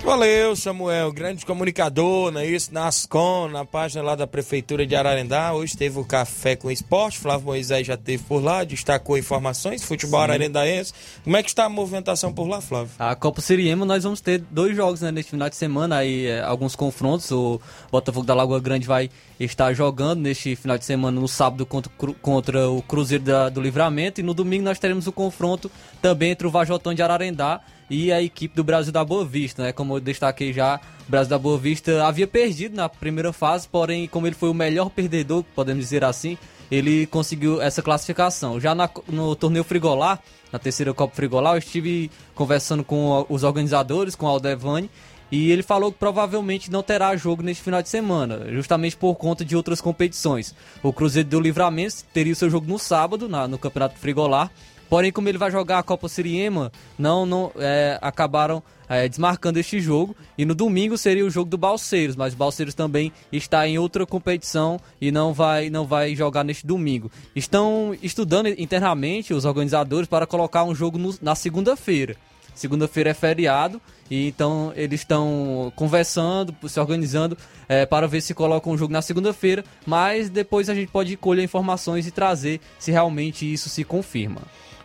[0.03, 2.73] Valeu, Samuel, grande comunicador, não é isso?
[2.73, 5.53] Na Ascom, na página lá da Prefeitura de Ararendá.
[5.53, 7.17] Hoje teve o Café com Esporte.
[7.17, 10.23] Flávio Moisés já teve por lá, destacou informações, futebol Sim.
[10.25, 10.93] ararendaense.
[11.23, 12.91] Como é que está a movimentação por lá, Flávio?
[12.99, 16.41] A Copa Siriema nós vamos ter dois jogos né, neste final de semana, aí é,
[16.41, 17.31] alguns confrontos.
[17.31, 21.89] O Botafogo da Lagoa Grande vai estar jogando neste final de semana no sábado contra,
[22.21, 26.45] contra o Cruzeiro da- do Livramento e no domingo nós teremos o confronto também entre
[26.45, 29.71] o Vajotão de Ararendá e a equipe do Brasil da Boa Vista, né?
[29.71, 34.07] Como eu destaquei já, o Brasil da Boa Vista havia perdido na primeira fase, porém,
[34.07, 36.37] como ele foi o melhor perdedor, podemos dizer assim,
[36.71, 38.59] ele conseguiu essa classificação.
[38.59, 40.19] Já na- no torneio Frigolar,
[40.51, 44.89] na terceira Copa Frigolar, eu estive conversando com os organizadores, com o Aldevani,
[45.31, 49.43] e ele falou que provavelmente não terá jogo neste final de semana, justamente por conta
[49.43, 50.53] de outras competições.
[50.83, 54.51] O Cruzeiro do Livramento teria o seu jogo no sábado, na- no Campeonato Frigolar,
[54.93, 59.79] Porém, como ele vai jogar a Copa Siriema, não, não é, acabaram é, desmarcando este
[59.79, 60.15] jogo.
[60.37, 64.05] E no domingo seria o jogo do Balseiros, mas o Balseiros também está em outra
[64.05, 67.11] competição e não vai, não vai jogar neste domingo.
[67.35, 72.15] Estão estudando internamente os organizadores para colocar um jogo no- na segunda-feira.
[72.53, 77.35] Segunda-feira é feriado e então eles estão conversando, se organizando
[77.67, 81.43] é, para ver se colocam um jogo na segunda-feira, mas depois a gente pode colher
[81.43, 84.41] informações e trazer se realmente isso se confirma.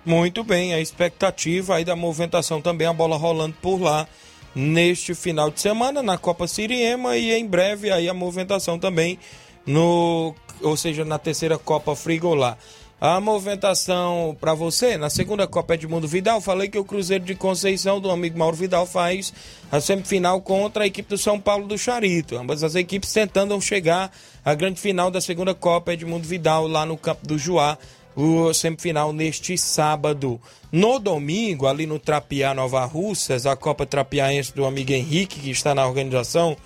[0.08, 4.08] Muito bem, a expectativa aí da movimentação também, a bola rolando por lá
[4.54, 9.18] neste final de semana na Copa Siriema e em breve aí a movimentação também
[9.66, 12.56] no, ou seja, na terceira Copa Frigolar.
[12.98, 18.00] A movimentação para você na segunda Copa Edmundo Vidal, falei que o Cruzeiro de Conceição
[18.00, 19.30] do amigo Mauro Vidal faz
[19.70, 22.34] a semifinal contra a equipe do São Paulo do Charito.
[22.34, 24.10] Ambas as equipes tentando chegar
[24.42, 27.76] à grande final da segunda Copa Edmundo Vidal lá no campo do Juá
[28.20, 30.40] o semifinal neste sábado.
[30.72, 35.72] No domingo, ali no Trapiá Nova Russas, a Copa Trapiaense do amigo Henrique, que está
[35.72, 36.56] na organização,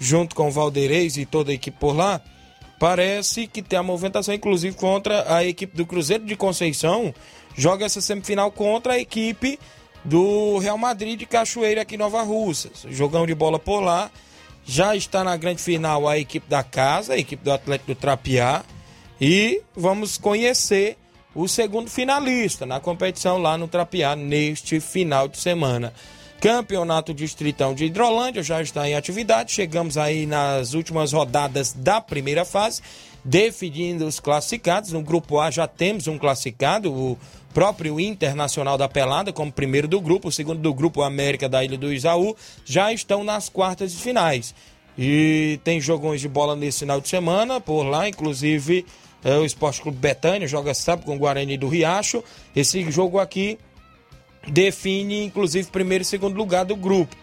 [0.00, 2.20] junto com o Valdeirês e toda a equipe por lá,
[2.80, 7.14] parece que tem a movimentação, inclusive, contra a equipe do Cruzeiro de Conceição,
[7.56, 9.60] joga essa semifinal contra a equipe
[10.04, 12.84] do Real Madrid de Cachoeira aqui em Nova Russas.
[12.90, 14.10] Jogão de bola por lá.
[14.64, 18.64] Já está na grande final a equipe da casa, a equipe do Atlético do Trapiá.
[19.20, 20.98] E vamos conhecer
[21.34, 25.92] o segundo finalista na competição lá no Trapiá neste final de semana.
[26.40, 29.52] Campeonato Distritão de Hidrolândia já está em atividade.
[29.52, 32.82] Chegamos aí nas últimas rodadas da primeira fase,
[33.24, 34.92] definindo os classificados.
[34.92, 37.18] No grupo A já temos um classificado, o
[37.54, 40.28] próprio Internacional da Pelada, como primeiro do grupo.
[40.28, 44.54] O segundo do grupo, América da Ilha do Isaú, já estão nas quartas de finais.
[44.98, 48.84] E tem jogões de bola nesse final de semana, por lá, inclusive
[49.24, 52.22] é, o Esporte Clube Betânia joga sábado com o Guarani do Riacho.
[52.54, 53.58] Esse jogo aqui
[54.46, 57.16] define, inclusive, primeiro e segundo lugar do grupo.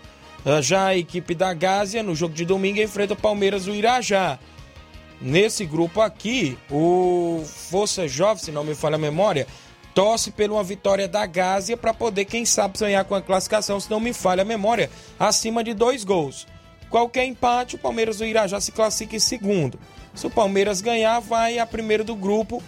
[0.46, 4.38] Ah, Já a equipe da Gásia, no jogo de domingo, enfrenta o Palmeiras do Irajá.
[5.22, 9.48] Nesse grupo aqui, o Força Jovem, se não me falha a memória,
[9.94, 13.90] torce por uma vitória da Gásia para poder, quem sabe, sonhar com a classificação, se
[13.90, 16.46] não me falha a memória, acima de dois gols.
[16.90, 19.80] Qualquer empate, o Palmeiras do Irajá se classifica em segundo.
[20.14, 22.62] Se o Palmeiras ganhar, vai a primeiro do grupo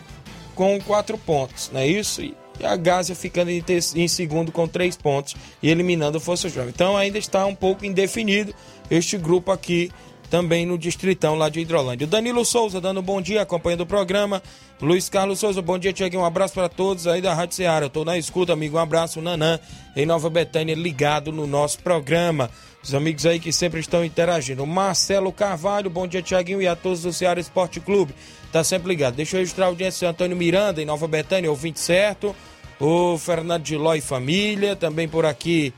[0.55, 2.21] com quatro pontos, não é isso?
[2.21, 6.47] E a Gásia ficando em, ter- em segundo com três pontos e eliminando o Força
[6.47, 6.69] Jovem.
[6.73, 8.53] Então ainda está um pouco indefinido
[8.89, 9.91] este grupo aqui
[10.29, 12.08] também no Distritão lá de Hidrolândia.
[12.08, 14.41] O Danilo Souza dando um bom dia, acompanhando o programa.
[14.81, 16.23] Luiz Carlos Souza, bom dia, Tiaguinho.
[16.23, 17.86] Um abraço para todos aí da Rádio Ceará.
[17.86, 18.77] Eu tô na escuta, amigo.
[18.77, 19.60] Um abraço, Nanã,
[19.95, 22.49] em Nova Betânia, ligado no nosso programa.
[22.86, 24.63] Os amigos aí que sempre estão interagindo.
[24.65, 28.13] Marcelo Carvalho, bom dia, Tiaguinho, e a todos do Ceará Esporte Clube.
[28.52, 29.15] Tá sempre ligado.
[29.15, 32.36] Deixa eu registrar a audiência Antônio Miranda, em Nova Betânia, ouvinte certo.
[32.80, 35.74] O Fernando de Ló e família, também por aqui.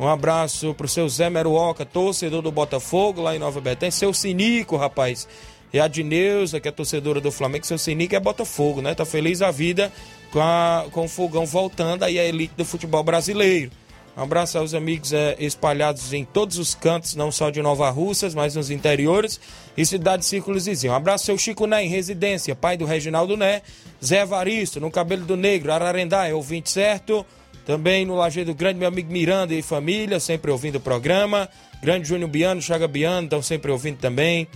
[0.00, 3.90] Um abraço pro seu Zé Meruoca, torcedor do Botafogo, lá em Nova Betânia.
[3.90, 5.28] Seu Sinico, rapaz.
[5.74, 7.66] E a Dineuza, que é torcedora do Flamengo.
[7.66, 8.94] Seu Sinico é Botafogo, né?
[8.94, 9.92] Tá feliz a vida
[10.30, 13.70] com, a- com o fogão voltando aí a elite do futebol brasileiro.
[14.16, 18.34] Um abraço aos amigos eh, espalhados em todos os cantos, não só de Nova Russas,
[18.34, 19.38] mas nos interiores
[19.76, 20.94] e cidade Círculos Vizinho.
[20.94, 23.60] Um abraço ao Chico Né, em residência, pai do Reginaldo Né,
[24.02, 27.26] Zé Varisto, no Cabelo do Negro, Ararendá, é ouvinte certo.
[27.66, 31.48] Também no Lajeado Grande, meu amigo Miranda e família, sempre ouvindo o programa.
[31.82, 34.48] Grande Júnior Biano, Chaga Biano, estão sempre ouvindo também.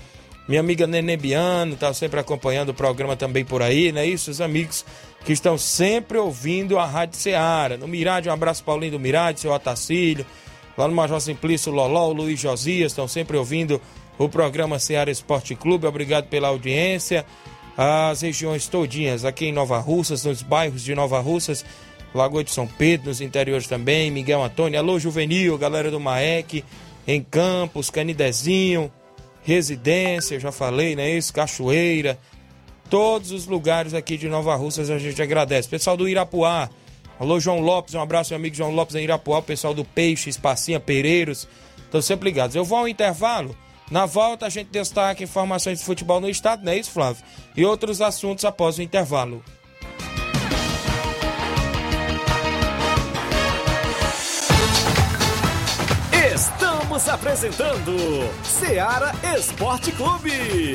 [0.49, 4.30] Minha amiga Nenê Biano, está sempre acompanhando o programa também por aí, não é isso?
[4.30, 4.87] Os amigos
[5.25, 7.77] que estão sempre ouvindo a Rádio Ceará.
[7.77, 10.25] No Mirade, um abraço Paulinho do Mirade, seu Otacílio.
[10.77, 13.81] Lá no Major Simplício, Loló, Luiz Josias, estão sempre ouvindo
[14.18, 15.87] o programa Ceará Esporte Clube.
[15.87, 17.25] Obrigado pela audiência.
[17.77, 21.64] As regiões todinhas, aqui em Nova Russas, nos bairros de Nova Russas,
[22.14, 26.64] Lagoa de São Pedro, nos interiores também, Miguel Antônio, alô Juvenil, galera do Maek,
[27.07, 28.93] em Campos, Canidezinho,
[29.43, 31.16] Residência, já falei, né?
[31.16, 32.18] Isso, Cachoeira,
[32.91, 35.68] todos os lugares aqui de Nova Russas a gente agradece.
[35.68, 36.68] Pessoal do Irapuá,
[37.20, 40.28] alô João Lopes, um abraço, meu amigo João Lopes em Irapuá, o pessoal do Peixe,
[40.28, 41.49] Espacinha, Pereiros,
[41.84, 42.57] estão sempre ligados.
[42.57, 43.57] Eu vou ao intervalo,
[43.91, 47.24] na volta a gente destaca informações de futebol no estado, não é isso, Flávio?
[47.57, 49.43] E outros assuntos após o intervalo.
[56.34, 57.97] Estamos apresentando
[58.43, 60.74] Seara Esporte Clube.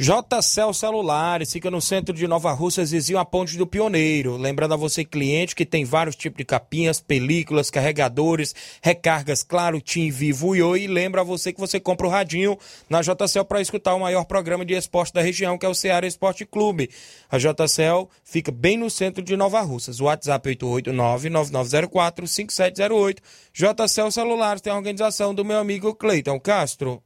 [0.00, 4.36] JCL Celulares fica no centro de Nova Russas, vizinho a Ponte do Pioneiro.
[4.36, 10.08] Lembrando a você, cliente, que tem vários tipos de capinhas, películas, carregadores, recargas, claro, Tim,
[10.08, 10.82] Vivo e Oi.
[10.82, 12.56] E lembra a você que você compra o radinho
[12.88, 16.06] na JCL para escutar o maior programa de esporte da região, que é o Ceará
[16.06, 16.88] Esporte Clube.
[17.28, 19.98] A JCL fica bem no centro de Nova Russas.
[19.98, 23.16] WhatsApp 889-9904-5708.
[23.52, 27.02] JCL Celulares tem a organização do meu amigo Cleiton Castro.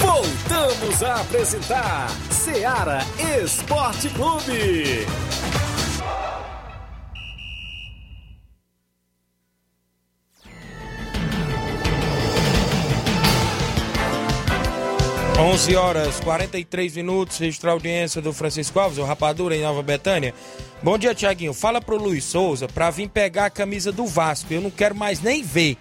[0.00, 3.00] Voltamos a apresentar Seara
[3.44, 5.06] Esporte Clube.
[15.40, 20.34] 11 horas 43 minutos, registrar a audiência do Francisco Alves, o Rapadura em Nova Betânia.
[20.82, 21.54] Bom dia, Tiaguinho.
[21.54, 24.52] Fala pro Luiz Souza pra vir pegar a camisa do Vasco.
[24.52, 25.78] Eu não quero mais nem ver.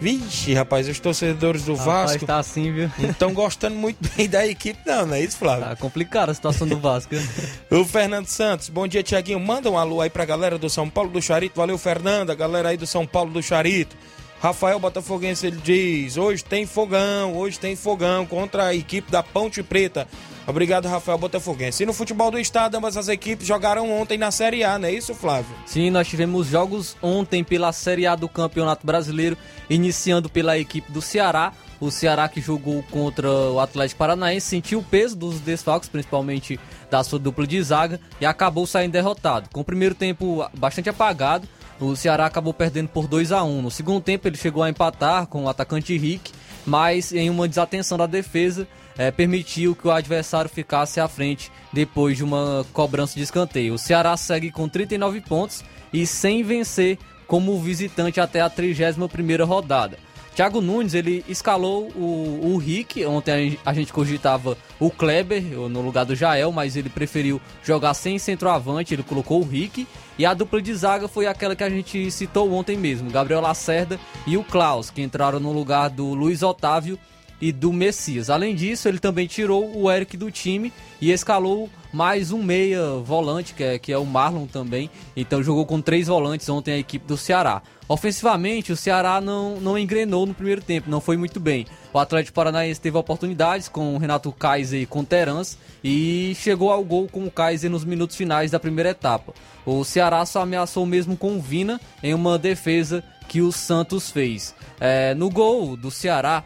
[0.00, 2.90] Vixe, rapaz, os torcedores do Rapaz, Vasco tá assim, viu?
[2.98, 5.66] não estão gostando muito bem da equipe, não, não é isso, Flávio?
[5.66, 7.14] Tá complicada a situação do Vasco.
[7.70, 9.38] O Fernando Santos, bom dia, Tiaguinho.
[9.38, 11.56] Manda um alô aí pra galera do São Paulo do Charito.
[11.56, 13.94] Valeu, Fernanda, galera aí do São Paulo do Charito.
[14.40, 19.62] Rafael Botafoguense, ele diz: hoje tem fogão, hoje tem fogão contra a equipe da Ponte
[19.62, 20.08] Preta.
[20.50, 21.84] Obrigado, Rafael Botafoguense.
[21.84, 24.92] E no futebol do estado, ambas as equipes jogaram ontem na Série A, não é
[24.92, 25.54] isso, Flávio?
[25.64, 29.38] Sim, nós tivemos jogos ontem pela Série A do Campeonato Brasileiro,
[29.70, 31.52] iniciando pela equipe do Ceará.
[31.80, 36.58] O Ceará que jogou contra o Atlético Paranaense sentiu o peso dos desfalques, principalmente
[36.90, 39.48] da sua dupla de zaga, e acabou saindo derrotado.
[39.52, 41.46] Com o primeiro tempo bastante apagado,
[41.78, 45.28] o Ceará acabou perdendo por 2 a 1 No segundo tempo, ele chegou a empatar
[45.28, 46.32] com o atacante Henrique,
[46.66, 48.66] mas em uma desatenção da defesa,
[49.00, 53.72] eh, permitiu que o adversário ficasse à frente depois de uma cobrança de escanteio.
[53.72, 59.96] O Ceará segue com 39 pontos e sem vencer como visitante até a 31ª rodada.
[60.34, 66.04] Thiago Nunes, ele escalou o, o Rick, ontem a gente cogitava o Kleber no lugar
[66.04, 69.86] do Jael, mas ele preferiu jogar sem centroavante, ele colocou o Rick,
[70.18, 73.98] e a dupla de zaga foi aquela que a gente citou ontem mesmo, Gabriel Lacerda
[74.26, 76.98] e o Klaus, que entraram no lugar do Luiz Otávio
[77.40, 78.30] e do Messias.
[78.30, 83.54] Além disso, ele também tirou o Eric do time e escalou mais um meia volante,
[83.54, 84.90] que é, que é o Marlon também.
[85.16, 87.62] Então jogou com três volantes ontem a equipe do Ceará.
[87.88, 91.66] Ofensivamente, o Ceará não, não engrenou no primeiro tempo, não foi muito bem.
[91.92, 96.70] O Atlético Paranaense teve oportunidades com o Renato Kaiser e com o Terans e chegou
[96.70, 99.34] ao gol com o Kaiser nos minutos finais da primeira etapa.
[99.66, 104.54] O Ceará só ameaçou mesmo com o Vina em uma defesa que o Santos fez.
[104.78, 106.44] É, no gol do Ceará,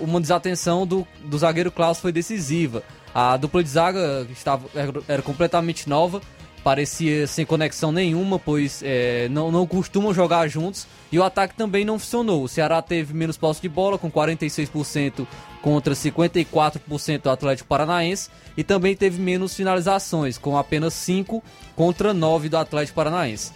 [0.00, 2.82] uma desatenção do, do zagueiro Klaus foi decisiva.
[3.14, 4.66] A dupla de zaga estava,
[5.08, 6.20] era, completamente nova
[6.62, 10.86] parecia sem conexão nenhuma, pois é, não, não costumam jogar juntos.
[11.10, 12.44] E o ataque também não funcionou.
[12.44, 15.26] O Ceará teve menos posse de bola, com 46%
[15.60, 18.30] contra 54% do Atlético Paranaense.
[18.56, 21.42] E também teve menos finalizações, com apenas 5
[21.74, 23.52] contra 9 do Atlético Paranaense.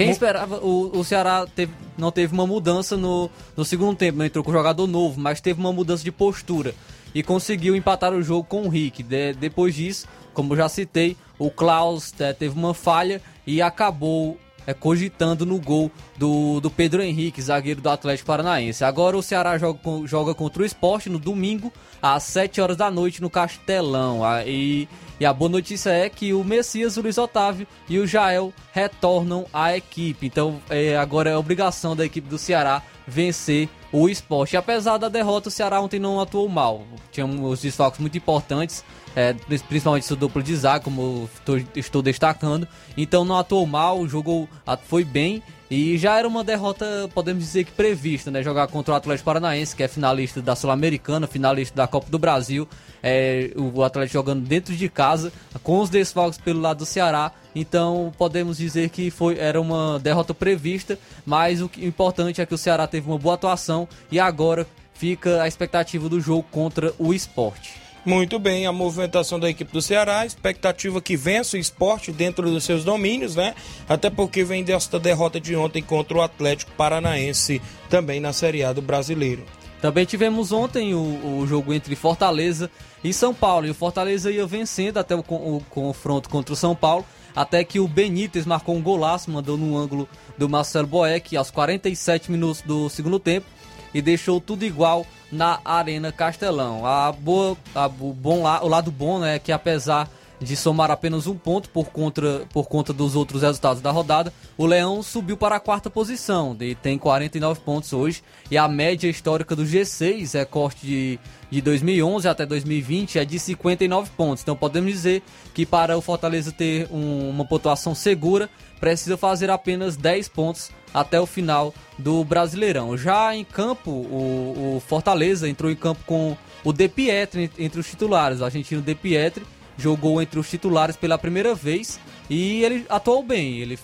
[0.00, 4.24] Quem esperava, o, o Ceará teve, não teve uma mudança no, no segundo tempo, não
[4.24, 6.74] entrou com jogador novo, mas teve uma mudança de postura
[7.14, 9.02] e conseguiu empatar o jogo com o Rick.
[9.02, 14.72] De, depois disso, como já citei, o Klaus é, teve uma falha e acabou é,
[14.72, 15.90] cogitando no gol
[16.20, 18.84] do, do Pedro Henrique, zagueiro do Atlético Paranaense.
[18.84, 23.22] Agora o Ceará joga, joga contra o esporte no domingo, às 7 horas da noite,
[23.22, 24.20] no Castelão.
[24.46, 24.86] E,
[25.18, 29.46] e a boa notícia é que o Messias, o Luiz Otávio e o Jael retornam
[29.50, 30.26] à equipe.
[30.26, 34.52] Então é, agora é obrigação da equipe do Ceará vencer o esporte.
[34.52, 36.82] E apesar da derrota, o Ceará ontem não atuou mal.
[37.10, 38.84] Tinha os desfalques muito importantes
[39.16, 39.32] é,
[39.68, 42.68] principalmente seu duplo de zaga, como estou, estou destacando.
[42.96, 44.48] Então não atuou mal, jogou,
[44.86, 48.42] foi bem e já era uma derrota, podemos dizer que prevista, né?
[48.42, 52.66] Jogar contra o Atlético Paranaense, que é finalista da Sul-Americana, finalista da Copa do Brasil.
[53.00, 57.30] É, o Atlético jogando dentro de casa, com os desfalques pelo lado do Ceará.
[57.54, 62.58] Então podemos dizer que foi, era uma derrota prevista, mas o importante é que o
[62.58, 67.89] Ceará teve uma boa atuação e agora fica a expectativa do jogo contra o esporte.
[68.04, 72.64] Muito bem, a movimentação da equipe do Ceará, expectativa que vença o esporte dentro dos
[72.64, 73.54] seus domínios, né?
[73.86, 78.72] Até porque vem desta derrota de ontem contra o Atlético Paranaense, também na Série A
[78.72, 79.44] do Brasileiro.
[79.82, 82.70] Também tivemos ontem o, o jogo entre Fortaleza
[83.04, 86.74] e São Paulo, e o Fortaleza ia vencendo até o, o confronto contra o São
[86.74, 87.04] Paulo,
[87.36, 92.32] até que o Benítez marcou um golaço, mandou no ângulo do Marcelo Boeck aos 47
[92.32, 93.46] minutos do segundo tempo
[93.92, 96.84] e deixou tudo igual na Arena Castelão.
[96.84, 100.08] A boa, a, o, bom, o lado bom né, é que apesar
[100.40, 104.64] de somar apenas um ponto por conta, por conta dos outros resultados da rodada, o
[104.64, 108.22] Leão subiu para a quarta posição e tem 49 pontos hoje.
[108.50, 111.18] E a média histórica do G6, é corte de,
[111.50, 114.42] de 2011 até 2020, é de 59 pontos.
[114.42, 115.22] Então podemos dizer
[115.52, 118.48] que para o Fortaleza ter um, uma pontuação segura,
[118.80, 122.96] precisa fazer apenas 10 pontos até o final do Brasileirão.
[122.96, 127.88] Já em campo, o, o Fortaleza entrou em campo com o De Pietri entre os
[127.88, 128.40] titulares.
[128.40, 129.44] O argentino De Pietri
[129.76, 133.58] jogou entre os titulares pela primeira vez e ele atuou bem.
[133.58, 133.78] Ele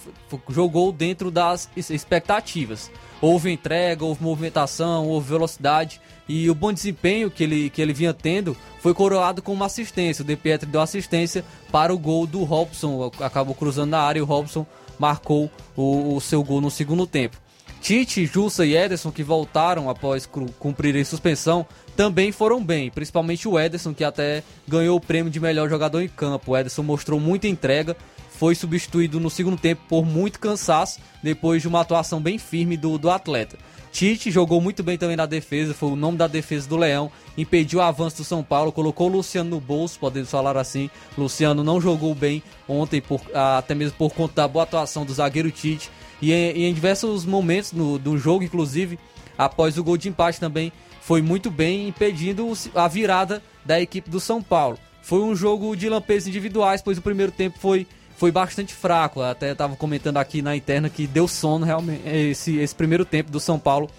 [0.48, 2.90] jogou dentro das expectativas.
[3.20, 8.12] Houve entrega, houve movimentação, houve velocidade e o bom desempenho que ele, que ele vinha
[8.12, 10.22] tendo foi coroado com uma assistência.
[10.22, 14.22] O De Pietri deu assistência para o gol do Robson, acabou cruzando na área e
[14.22, 14.66] o Robson
[14.98, 17.36] marcou o, o seu gol no segundo tempo.
[17.80, 20.28] Tite, Jussa e Ederson, que voltaram após
[20.58, 25.68] cumprirem suspensão, também foram bem, principalmente o Ederson, que até ganhou o prêmio de melhor
[25.68, 26.50] jogador em campo.
[26.50, 27.96] O Ederson mostrou muita entrega,
[28.30, 32.98] foi substituído no segundo tempo por muito cansaço, depois de uma atuação bem firme do,
[32.98, 33.56] do atleta.
[33.96, 37.78] Tite jogou muito bem também na defesa, foi o nome da defesa do Leão, impediu
[37.78, 40.90] o avanço do São Paulo, colocou o Luciano no bolso, podemos falar assim.
[41.16, 45.50] Luciano não jogou bem ontem, por, até mesmo por conta da boa atuação do zagueiro
[45.50, 45.90] Tite.
[46.20, 48.98] E em, em diversos momentos no, do jogo, inclusive,
[49.38, 50.70] após o gol de empate também,
[51.00, 54.78] foi muito bem, impedindo a virada da equipe do São Paulo.
[55.00, 57.86] Foi um jogo de lampejos individuais, pois o primeiro tempo foi
[58.16, 59.22] foi bastante fraco.
[59.22, 63.38] Até estava comentando aqui na interna que deu sono realmente esse, esse primeiro tempo do
[63.38, 63.90] São Paulo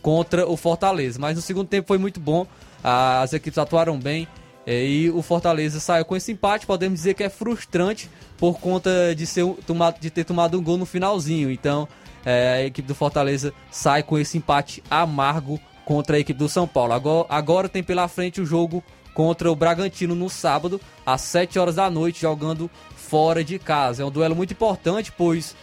[0.00, 1.18] contra o Fortaleza.
[1.18, 2.46] Mas no segundo tempo foi muito bom,
[2.82, 4.28] as equipes atuaram bem
[4.66, 6.66] é, e o Fortaleza saiu com esse empate.
[6.66, 9.44] Podemos dizer que é frustrante por conta de, ser,
[10.00, 11.50] de ter tomado um gol no finalzinho.
[11.50, 11.88] Então
[12.24, 16.66] é, a equipe do Fortaleza sai com esse empate amargo contra a equipe do São
[16.66, 16.92] Paulo.
[16.92, 18.82] Agora, agora tem pela frente o jogo
[19.14, 22.70] contra o Bragantino no sábado, às 7 horas da noite, jogando
[23.14, 24.02] fora de casa.
[24.02, 25.54] É um duelo muito importante, pois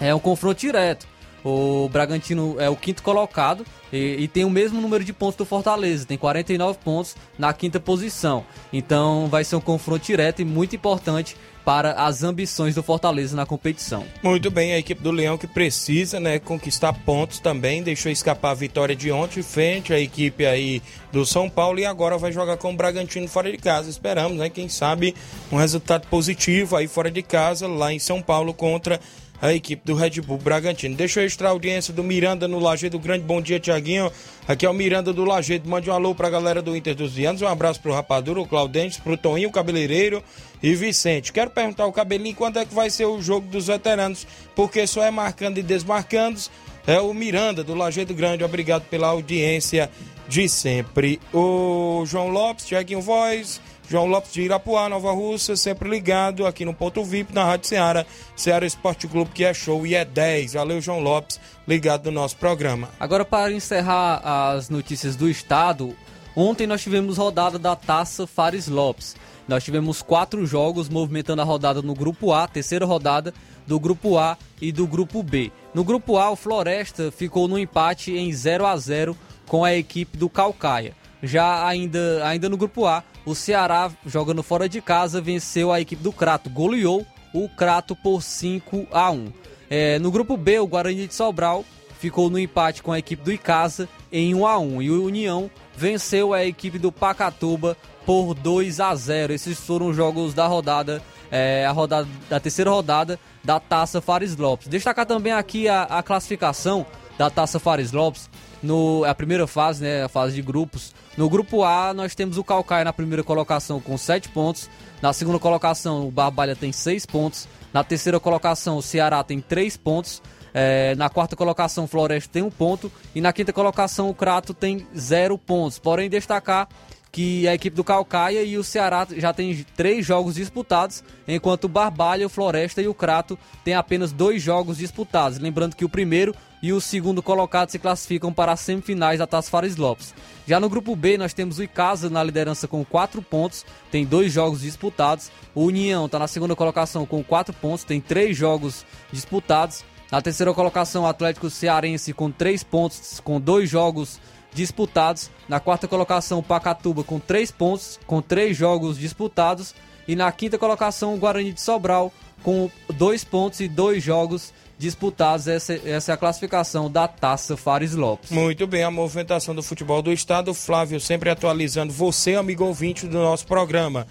[0.00, 1.06] é um confronto direto.
[1.44, 5.44] O Bragantino é o quinto colocado e, e, tem o mesmo número de pontos do
[5.44, 8.44] Fortaleza, tem 49 pontos na quinta posição.
[8.72, 13.46] Então vai ser um confronto direto e muito importante para as ambições do Fortaleza na
[13.46, 14.04] competição.
[14.22, 18.54] Muito bem, a equipe do Leão que precisa, né, conquistar pontos também, deixou escapar a
[18.54, 20.82] vitória de ontem frente à equipe aí
[21.12, 23.90] do São Paulo e agora vai jogar com o Bragantino fora de casa.
[23.90, 25.14] Esperamos, né, quem sabe
[25.50, 29.00] um resultado positivo aí fora de casa lá em São Paulo contra
[29.40, 30.94] a equipe do Red Bull Bragantino.
[30.94, 32.98] Deixa eu extra a audiência do Miranda no Lajeado.
[32.98, 34.10] Grande bom dia, Tiaguinho.
[34.46, 35.68] Aqui é o Miranda do Lajeado.
[35.68, 37.42] Mande um alô pra galera do Inter dos Vianos.
[37.42, 40.22] Um abraço pro Rapadura, o Claudentes, pro Toninho, o Cabeleireiro
[40.62, 41.32] e Vicente.
[41.32, 45.02] Quero perguntar ao Cabelinho quando é que vai ser o jogo dos veteranos, porque só
[45.02, 46.40] é marcando e desmarcando
[46.86, 48.44] é o Miranda do Lajeado Grande.
[48.44, 49.90] Obrigado pela audiência
[50.28, 51.20] de sempre.
[51.32, 53.60] O João Lopes, Tiaguinho Voz,
[53.90, 58.06] João Lopes de Irapuá, Nova Russa, sempre ligado aqui no Ponto VIP, na Rádio Ceará,
[58.36, 60.52] Ceará Esporte Clube, que é show e é 10.
[60.52, 62.88] Valeu, João Lopes, ligado no nosso programa.
[63.00, 64.20] Agora, para encerrar
[64.54, 65.96] as notícias do estado,
[66.36, 69.16] ontem nós tivemos rodada da Taça Fares Lopes.
[69.48, 73.34] Nós tivemos quatro jogos movimentando a rodada no Grupo A, terceira rodada
[73.66, 75.50] do Grupo A e do Grupo B.
[75.74, 79.16] No Grupo A, o Floresta ficou no empate em 0 a 0
[79.48, 80.99] com a equipe do Calcaia.
[81.22, 86.02] Já ainda, ainda no Grupo A, o Ceará, jogando fora de casa, venceu a equipe
[86.02, 89.32] do Crato, goleou o Crato por 5 a 1.
[89.68, 91.64] É, no Grupo B, o Guarani de Sobral
[91.98, 95.50] ficou no empate com a equipe do Icasa em 1 a 1 e o União
[95.76, 99.32] venceu a equipe do Pacatuba por 2 a 0.
[99.32, 104.34] Esses foram os jogos da rodada, é, a rodada da terceira rodada da Taça Fares
[104.36, 104.66] Lopes.
[104.66, 106.86] Destacar também aqui a, a classificação
[107.18, 108.30] da Taça Fares Lopes
[108.62, 110.94] no a primeira fase, né, a fase de grupos.
[111.16, 114.68] No grupo A, nós temos o Calcaia na primeira colocação com 7 pontos.
[115.00, 117.48] Na segunda colocação, o Barbalha tem 6 pontos.
[117.72, 120.22] Na terceira colocação, o Ceará tem 3 pontos.
[120.52, 122.92] É, na quarta colocação, o Floresta tem 1 um ponto.
[123.14, 125.78] E na quinta colocação, o Crato tem 0 pontos.
[125.78, 126.68] Porém, destacar
[127.12, 131.68] que a equipe do Calcaia e o Ceará já tem três jogos disputados, enquanto o
[131.68, 135.38] Barbalha, o Floresta e o Crato têm apenas dois jogos disputados.
[135.38, 139.50] Lembrando que o primeiro e o segundo colocado se classificam para as semifinais da Taça
[139.50, 140.14] Fares Lopes.
[140.46, 144.32] Já no grupo B, nós temos o Icasa na liderança com 4 pontos, tem dois
[144.32, 145.30] jogos disputados.
[145.54, 149.84] O União está na segunda colocação com 4 pontos, tem três jogos disputados.
[150.10, 154.20] Na terceira colocação, o Atlético Cearense com 3 pontos, com dois jogos
[154.52, 155.30] disputados.
[155.48, 159.74] Na quarta colocação, o Pacatuba com 3 pontos, com três jogos disputados.
[160.08, 165.46] E na quinta colocação, o Guarani de Sobral com dois pontos e dois jogos disputados.
[165.46, 168.30] Essa, essa é a classificação da Taça Fares Lopes.
[168.30, 170.54] Muito bem, a movimentação do futebol do estado.
[170.54, 174.06] Flávio sempre atualizando você, amigo ouvinte do nosso programa.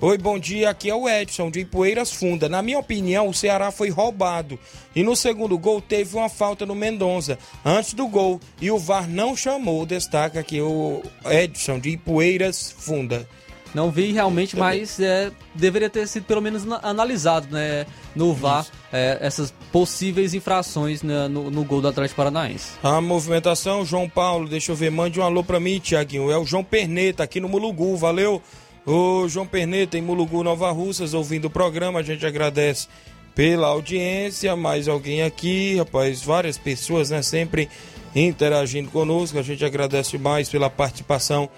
[0.00, 0.68] Oi, bom dia.
[0.68, 2.48] Aqui é o Edson de Poeiras Funda.
[2.48, 4.58] Na minha opinião, o Ceará foi roubado.
[4.94, 9.08] E no segundo gol teve uma falta no Mendonça antes do gol e o VAR
[9.08, 9.86] não chamou.
[9.86, 13.28] Destaca aqui o Edson de Poeiras Funda.
[13.74, 19.18] Não vi realmente, mas é, deveria ter sido pelo menos analisado né, no VAR é,
[19.20, 22.72] essas possíveis infrações né, no, no, gol do Atlético Paranaense.
[22.82, 26.30] A movimentação, João Paulo, deixa eu ver, mande um alô pra mim, Tiaguinho.
[26.30, 28.42] É o João Perneta aqui no Mulugu, valeu.
[28.84, 32.88] O João Perneta em Mulugu, Nova Russas, ouvindo o programa, a gente agradece
[33.34, 34.54] pela audiência.
[34.54, 37.70] Mais alguém aqui, rapaz, várias pessoas, né, sempre
[38.14, 39.38] interagindo conosco.
[39.38, 41.48] A gente agradece mais pela participação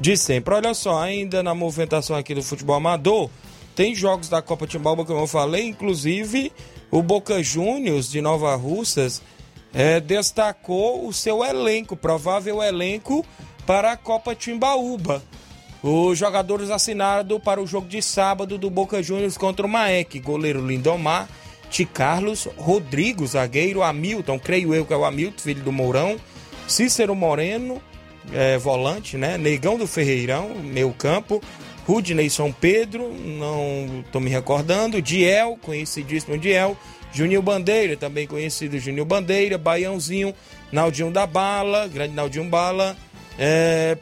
[0.00, 0.54] de sempre.
[0.54, 3.30] Olha só, ainda na movimentação aqui do futebol amador,
[3.74, 6.52] tem jogos da Copa Timbalba, como eu falei, inclusive
[6.90, 9.20] o Boca Juniors de Nova Russas
[9.74, 13.24] é, destacou o seu elenco, provável elenco
[13.66, 15.22] para a Copa Timbaúba.
[15.82, 20.66] Os jogadores assinaram para o jogo de sábado do Boca Juniors contra o Maek, goleiro
[20.66, 21.28] Lindomar,
[21.70, 26.16] Ti Carlos, Rodrigo, zagueiro, Hamilton, creio eu que é o Hamilton, filho do Mourão,
[26.66, 27.82] Cícero Moreno,
[28.32, 29.36] é, volante, né?
[29.38, 31.42] Negão do Ferreirão, meio campo.
[31.86, 35.00] Rudney São Pedro, não estou me recordando.
[35.00, 36.76] Diel, conhecidíssimo Diel.
[37.12, 39.56] Juninho Bandeira, também conhecido Juninho Bandeira.
[39.56, 40.34] Baiãozinho,
[40.72, 42.96] Naldinho da Bala, grande Naldinho Bala.
[43.38, 43.96] É,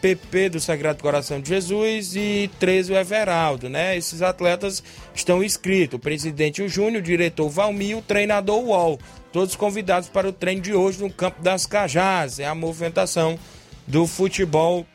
[0.00, 3.96] PP do Sagrado Coração de Jesus e 13 o Everaldo, né?
[3.96, 4.82] Esses atletas
[5.14, 5.96] estão inscritos.
[5.96, 8.98] O presidente o Júnior, o diretor Valmir, o treinador UOL.
[9.32, 12.38] Todos convidados para o treino de hoje no Campo das Cajás.
[12.38, 13.38] É a movimentação
[13.88, 14.86] do futebol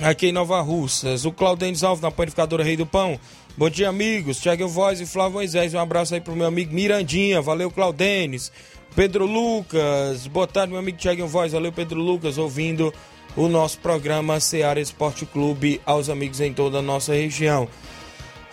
[0.00, 1.24] aqui em Nova Russas.
[1.24, 3.18] O Claudênis Alves na panificadora Rei do Pão.
[3.56, 4.38] Bom dia, amigos.
[4.38, 5.74] Thiago Voz e Flávio Moisés.
[5.74, 7.42] Um abraço aí pro meu amigo Mirandinha.
[7.42, 8.52] Valeu, Claudênis.
[8.94, 10.26] Pedro Lucas.
[10.28, 11.52] Boa tarde, meu amigo Thiago Voz.
[11.52, 12.94] Valeu, Pedro Lucas, ouvindo
[13.36, 17.68] o nosso programa Seara Esporte Clube aos amigos em toda a nossa região.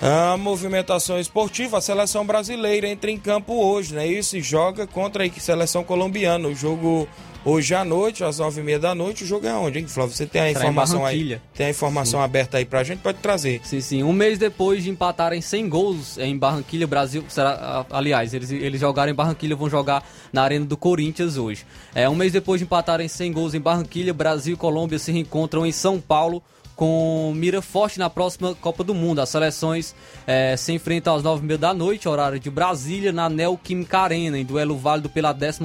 [0.01, 4.05] A movimentação esportiva, a seleção brasileira entra em campo hoje, né?
[4.05, 6.49] Isso joga contra a seleção colombiana.
[6.49, 7.07] O jogo
[7.45, 10.15] Hoje à noite, às nove e meia da noite, o jogo é onde, hein, Flávio?
[10.15, 11.41] Você tem a informação aí?
[11.53, 12.23] Tem a informação sim.
[12.23, 12.99] aberta aí pra gente?
[12.99, 13.59] Pode trazer.
[13.65, 14.01] Sim, sim.
[14.01, 17.21] Um mês depois de empatarem 100 gols em Barranquilha, Brasil.
[17.27, 21.65] Será, aliás, eles, eles jogaram em Barranquilha, vão jogar na Arena do Corinthians hoje.
[21.93, 25.65] É, um mês depois de empatarem 100 gols em Barranquilha, Brasil e Colômbia se reencontram
[25.65, 26.41] em São Paulo
[26.75, 29.19] com mira forte na próxima Copa do Mundo.
[29.19, 29.95] As seleções
[30.25, 34.37] é, se enfrentam às nove e meia da noite, horário de Brasília, na Neoquímica Arena,
[34.37, 35.59] em duelo válido pela 13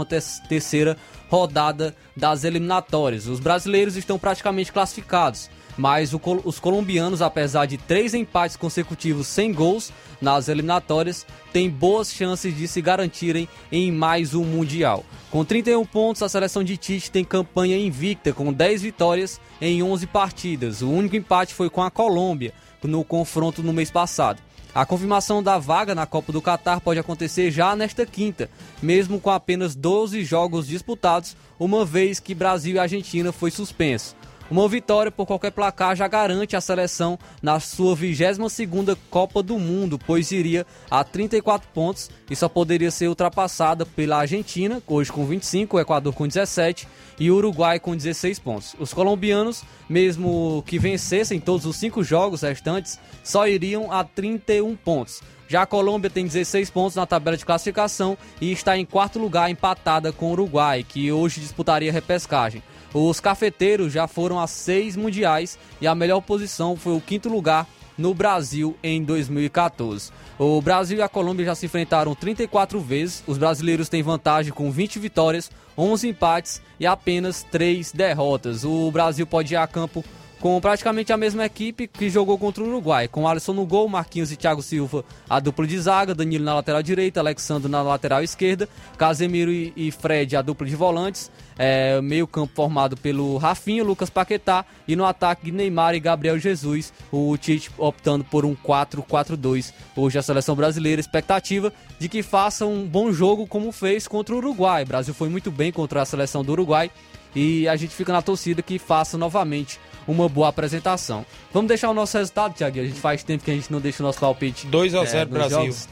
[0.48, 0.96] terceira
[1.30, 3.26] rodada das eliminatórias.
[3.26, 5.50] Os brasileiros estão praticamente classificados.
[5.78, 12.12] Mas o, os colombianos, apesar de três empates consecutivos sem gols nas eliminatórias, têm boas
[12.12, 15.04] chances de se garantirem em mais um Mundial.
[15.30, 20.06] Com 31 pontos, a seleção de Tite tem campanha invicta, com 10 vitórias em 11
[20.08, 20.82] partidas.
[20.82, 22.52] O único empate foi com a Colômbia,
[22.82, 24.42] no confronto no mês passado.
[24.74, 28.50] A confirmação da vaga na Copa do Catar pode acontecer já nesta quinta,
[28.82, 34.14] mesmo com apenas 12 jogos disputados, uma vez que Brasil e Argentina foi suspenso.
[34.50, 39.98] Uma vitória por qualquer placar já garante a seleção na sua 22ª Copa do Mundo,
[39.98, 45.76] pois iria a 34 pontos e só poderia ser ultrapassada pela Argentina, hoje com 25,
[45.76, 46.88] o Equador com 17
[47.18, 48.74] e o Uruguai com 16 pontos.
[48.78, 55.20] Os colombianos, mesmo que vencessem todos os cinco jogos restantes, só iriam a 31 pontos.
[55.46, 59.50] Já a Colômbia tem 16 pontos na tabela de classificação e está em quarto lugar
[59.50, 62.62] empatada com o Uruguai, que hoje disputaria repescagem.
[62.92, 67.66] Os cafeteiros já foram a seis mundiais e a melhor posição foi o quinto lugar
[67.98, 70.12] no Brasil em 2014.
[70.38, 73.24] O Brasil e a Colômbia já se enfrentaram 34 vezes.
[73.26, 78.64] Os brasileiros têm vantagem com 20 vitórias, 11 empates e apenas 3 derrotas.
[78.64, 80.04] O Brasil pode ir a campo
[80.40, 84.30] com praticamente a mesma equipe que jogou contra o Uruguai, com Alisson no gol, Marquinhos
[84.30, 88.68] e Thiago Silva a dupla de zaga, Danilo na lateral direita, Alexandre na lateral esquerda,
[88.96, 94.64] Casemiro e Fred a dupla de volantes, é, meio campo formado pelo Rafinho, Lucas Paquetá
[94.86, 99.72] e no ataque Neymar e Gabriel Jesus, o Tite optando por um 4-4-2.
[99.96, 104.38] Hoje a seleção brasileira, expectativa de que faça um bom jogo como fez contra o
[104.38, 104.84] Uruguai.
[104.84, 106.90] O Brasil foi muito bem contra a seleção do Uruguai
[107.34, 111.26] e a gente fica na torcida que faça novamente uma boa apresentação.
[111.52, 112.80] Vamos deixar o nosso resultado, Thiago.
[112.80, 114.66] A gente faz tempo que a gente não deixa o nosso palpite.
[114.66, 115.58] 2 a 0 é, Brasil.
[115.58, 115.88] Jogos.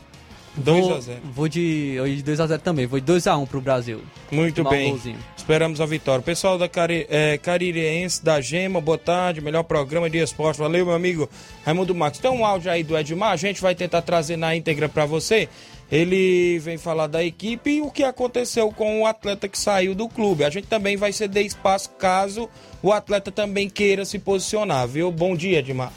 [0.57, 2.87] 2 a 0 Vou de, de 2 a 0 também.
[2.87, 4.01] Vou de 2 a 1 pro Brasil.
[4.31, 4.95] Muito bem.
[4.95, 5.17] Um
[5.47, 6.21] Esperamos a vitória.
[6.25, 9.41] Pessoal da Cari, é, Caririense, da Gema, boa tarde.
[9.41, 10.59] Melhor programa de esporte.
[10.59, 11.31] Valeu, meu amigo
[11.65, 12.19] Raimundo Marcos.
[12.19, 13.31] Tem um áudio aí do Edmar.
[13.31, 15.49] A gente vai tentar trazer na íntegra para você.
[15.89, 20.09] Ele vem falar da equipe e o que aconteceu com o atleta que saiu do
[20.09, 20.43] clube.
[20.43, 22.51] A gente também vai ceder espaço caso
[22.83, 25.13] o atleta também queira se posicionar, viu?
[25.13, 25.93] Bom dia, Edmar.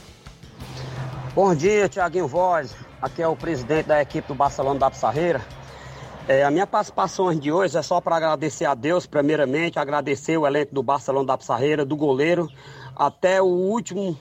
[1.33, 2.75] Bom dia, Tiaguinho Voz.
[3.01, 5.41] Aqui é o presidente da equipe do Barcelona da Pissarreira.
[6.31, 10.45] É, a minha participação de hoje é só para agradecer a Deus, primeiramente, agradecer o
[10.45, 12.47] elenco do Barcelona da Pissarreira, do goleiro,
[12.95, 14.15] até o último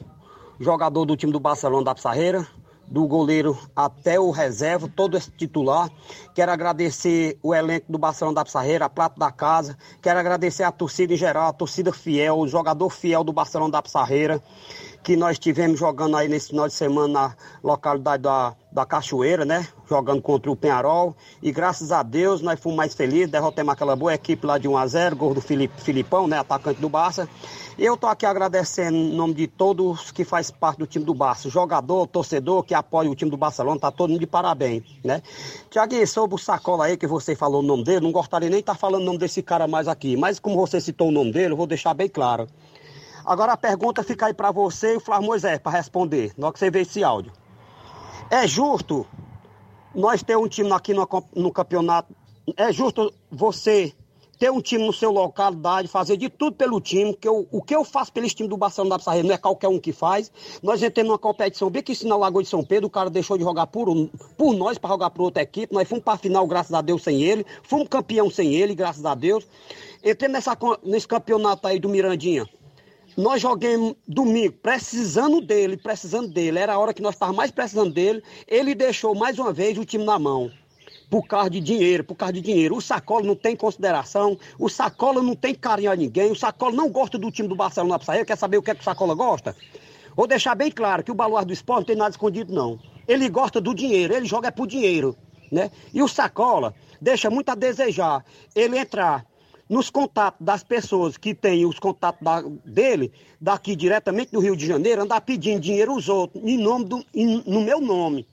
[0.59, 2.49] jogador do time do Barcelona da Pissarreira,
[2.87, 5.91] do goleiro até o reserva, todo esse titular.
[6.35, 9.77] Quero agradecer o elenco do Barcelona da Pissarreira, a Plata da Casa.
[10.01, 13.83] Quero agradecer a torcida em geral, a torcida fiel, o jogador fiel do Barcelona da
[13.83, 14.43] Pissarreira
[15.03, 19.67] que nós tivemos jogando aí nesse final de semana na localidade da, da Cachoeira, né?
[19.89, 21.17] Jogando contra o Penharol.
[21.43, 25.15] E graças a Deus nós fomos mais felizes, derrotamos aquela boa equipe lá de 1x0,
[25.15, 26.39] gol do Filipe, Filipão, né?
[26.39, 27.29] Atacante do Barça.
[27.79, 31.15] E eu tô aqui agradecendo em nome de todos que faz parte do time do
[31.15, 31.49] Barça.
[31.49, 35.23] Jogador, torcedor que apoia o time do Barcelona, tá todo mundo de parabéns, né?
[35.71, 38.73] Tiaguinho, sobre o Sacola aí, que você falou o nome dele, não gostaria nem estar
[38.73, 40.17] tá falando o nome desse cara mais aqui.
[40.17, 42.49] Mas como você citou o nome dele, eu vou deixar bem claro.
[43.29, 46.53] Agora a pergunta fica aí para você e o Flávio Moisés para responder, na hora
[46.55, 47.31] que você vê esse áudio.
[48.31, 49.07] É justo
[49.95, 51.07] nós ter um time aqui no,
[51.37, 52.17] no campeonato?
[52.57, 53.93] É justo você
[54.39, 57.77] ter um time no seu localidade, fazer de tudo pelo time, que eu, o que
[57.77, 60.33] eu faço pelo time do Barcelona da Pissarreira não é qualquer um que faz.
[60.63, 63.45] Nós entramos numa competição bem que na Lagoa de São Pedro, o cara deixou de
[63.45, 63.89] jogar por,
[64.39, 67.23] por nós para jogar por outra equipe, nós fomos para final, graças a Deus, sem
[67.23, 69.47] ele, fomos campeão sem ele, graças a Deus.
[70.03, 72.49] Entramos nessa, nesse campeonato aí do Mirandinha,
[73.19, 76.57] nós joguemos domingo, precisando dele, precisando dele.
[76.57, 78.23] Era a hora que nós estávamos mais precisando dele.
[78.47, 80.53] Ele deixou mais uma vez o time na mão.
[81.11, 82.77] Por causa de dinheiro, por causa de dinheiro.
[82.77, 86.89] O Sacola não tem consideração, o Sacola não tem carinho a ninguém, o Sacola não
[86.89, 88.25] gosta do time do Barcelona para sair.
[88.25, 89.57] Quer saber o que, é que o Sacola gosta?
[90.15, 92.79] Vou deixar bem claro que o baluarte do esporte não tem nada escondido, não.
[93.09, 95.17] Ele gosta do dinheiro, ele joga é por dinheiro.
[95.51, 95.73] Né?
[95.93, 98.25] E o Sacola deixa muito a desejar.
[98.55, 99.27] Ele entrar
[99.69, 104.67] nos contatos das pessoas que têm os contatos da, dele, daqui diretamente do Rio de
[104.67, 108.27] Janeiro, andar pedindo dinheiro aos outros, em nome do, em, no meu nome.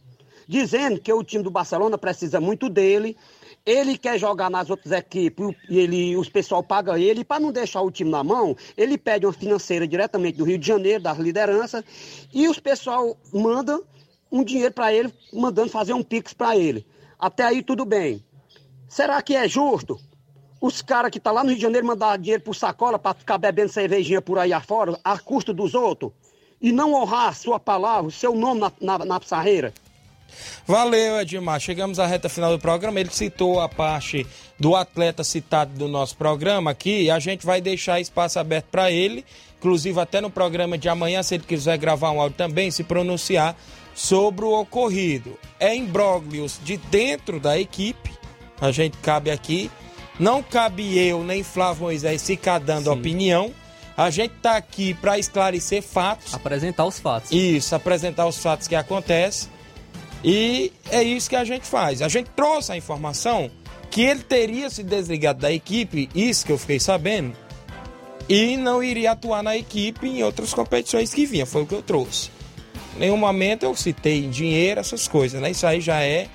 [0.48, 3.18] Dizendo que o time do Barcelona precisa muito dele,
[3.66, 7.82] ele quer jogar nas outras equipes e ele, os pessoal paga ele, para não deixar
[7.82, 11.84] o time na mão, ele pede uma financeira diretamente do Rio de Janeiro, das lideranças,
[12.32, 13.84] e os pessoal mandam
[14.32, 16.86] um dinheiro para ele, mandando fazer um pix para ele.
[17.18, 18.24] Até aí tudo bem.
[18.88, 20.00] Será que é justo?
[20.66, 23.38] Os caras que tá lá no Rio de Janeiro mandar dinheiro pro sacola para ficar
[23.38, 26.12] bebendo cervejinha por aí afora, a custa dos outros,
[26.62, 29.22] e não honrar a sua palavra, o seu nome na, na, na.
[30.66, 31.60] Valeu, Edmar.
[31.60, 33.00] Chegamos à reta final do programa.
[33.00, 34.26] Ele citou a parte
[34.60, 39.26] do atleta citado do nosso programa aqui a gente vai deixar espaço aberto para ele
[39.66, 43.58] inclusive até no programa de amanhã, se ele quiser gravar um áudio também, se pronunciar
[43.96, 45.40] sobre o ocorrido.
[45.60, 48.12] É imbróglios de dentro da equipe,
[48.62, 49.72] a gente cabe aqui.
[50.20, 53.00] Não cabe eu nem Flávio Moisés ficar dando Sim.
[53.00, 53.54] opinião.
[53.98, 56.34] A gente está aqui para esclarecer fatos.
[56.34, 57.32] Apresentar os fatos.
[57.32, 59.50] Isso, apresentar os fatos que acontecem.
[60.24, 62.02] E é isso que a gente faz.
[62.02, 63.50] A gente trouxe a informação
[63.92, 67.34] que ele teria se desligado da equipe, isso que eu fiquei sabendo,
[68.28, 71.46] e não iria atuar na equipe em outras competições que vinha.
[71.46, 72.30] Foi o que eu trouxe.
[72.96, 75.52] Em nenhum momento eu citei dinheiro, essas coisas, né?
[75.52, 76.28] Isso aí já é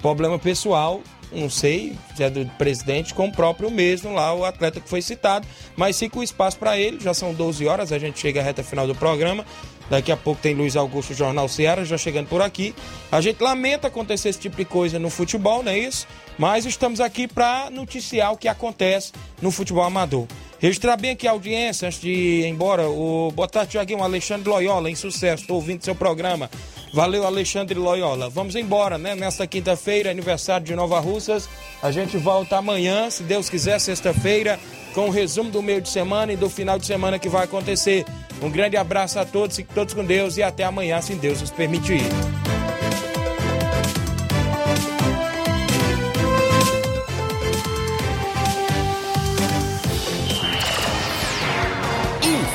[0.00, 1.00] problema pessoal
[1.32, 5.02] não sei se é do presidente, com o próprio mesmo lá, o atleta que foi
[5.02, 8.44] citado, mas fica o espaço para ele, já são 12 horas, a gente chega à
[8.44, 9.44] reta final do programa,
[9.90, 12.74] daqui a pouco tem Luiz Augusto, Jornal Ceará, já chegando por aqui.
[13.10, 16.06] A gente lamenta acontecer esse tipo de coisa no futebol, não é isso?
[16.36, 20.26] Mas estamos aqui para noticiar o que acontece no futebol amador.
[20.60, 22.88] Registrar bem aqui a audiência antes de ir embora.
[22.88, 26.50] O boa tarde, Tiaguinho, Alexandre Loyola, em sucesso, estou ouvindo seu programa.
[26.92, 28.28] Valeu, Alexandre Loyola.
[28.28, 29.14] Vamos embora, né?
[29.14, 31.48] Nesta quinta-feira, aniversário de Nova Russas.
[31.82, 34.58] A gente volta amanhã, se Deus quiser, sexta-feira,
[34.94, 38.04] com o resumo do meio de semana e do final de semana que vai acontecer.
[38.42, 41.50] Um grande abraço a todos, fiquem todos com Deus e até amanhã, se Deus nos
[41.50, 42.02] permitir.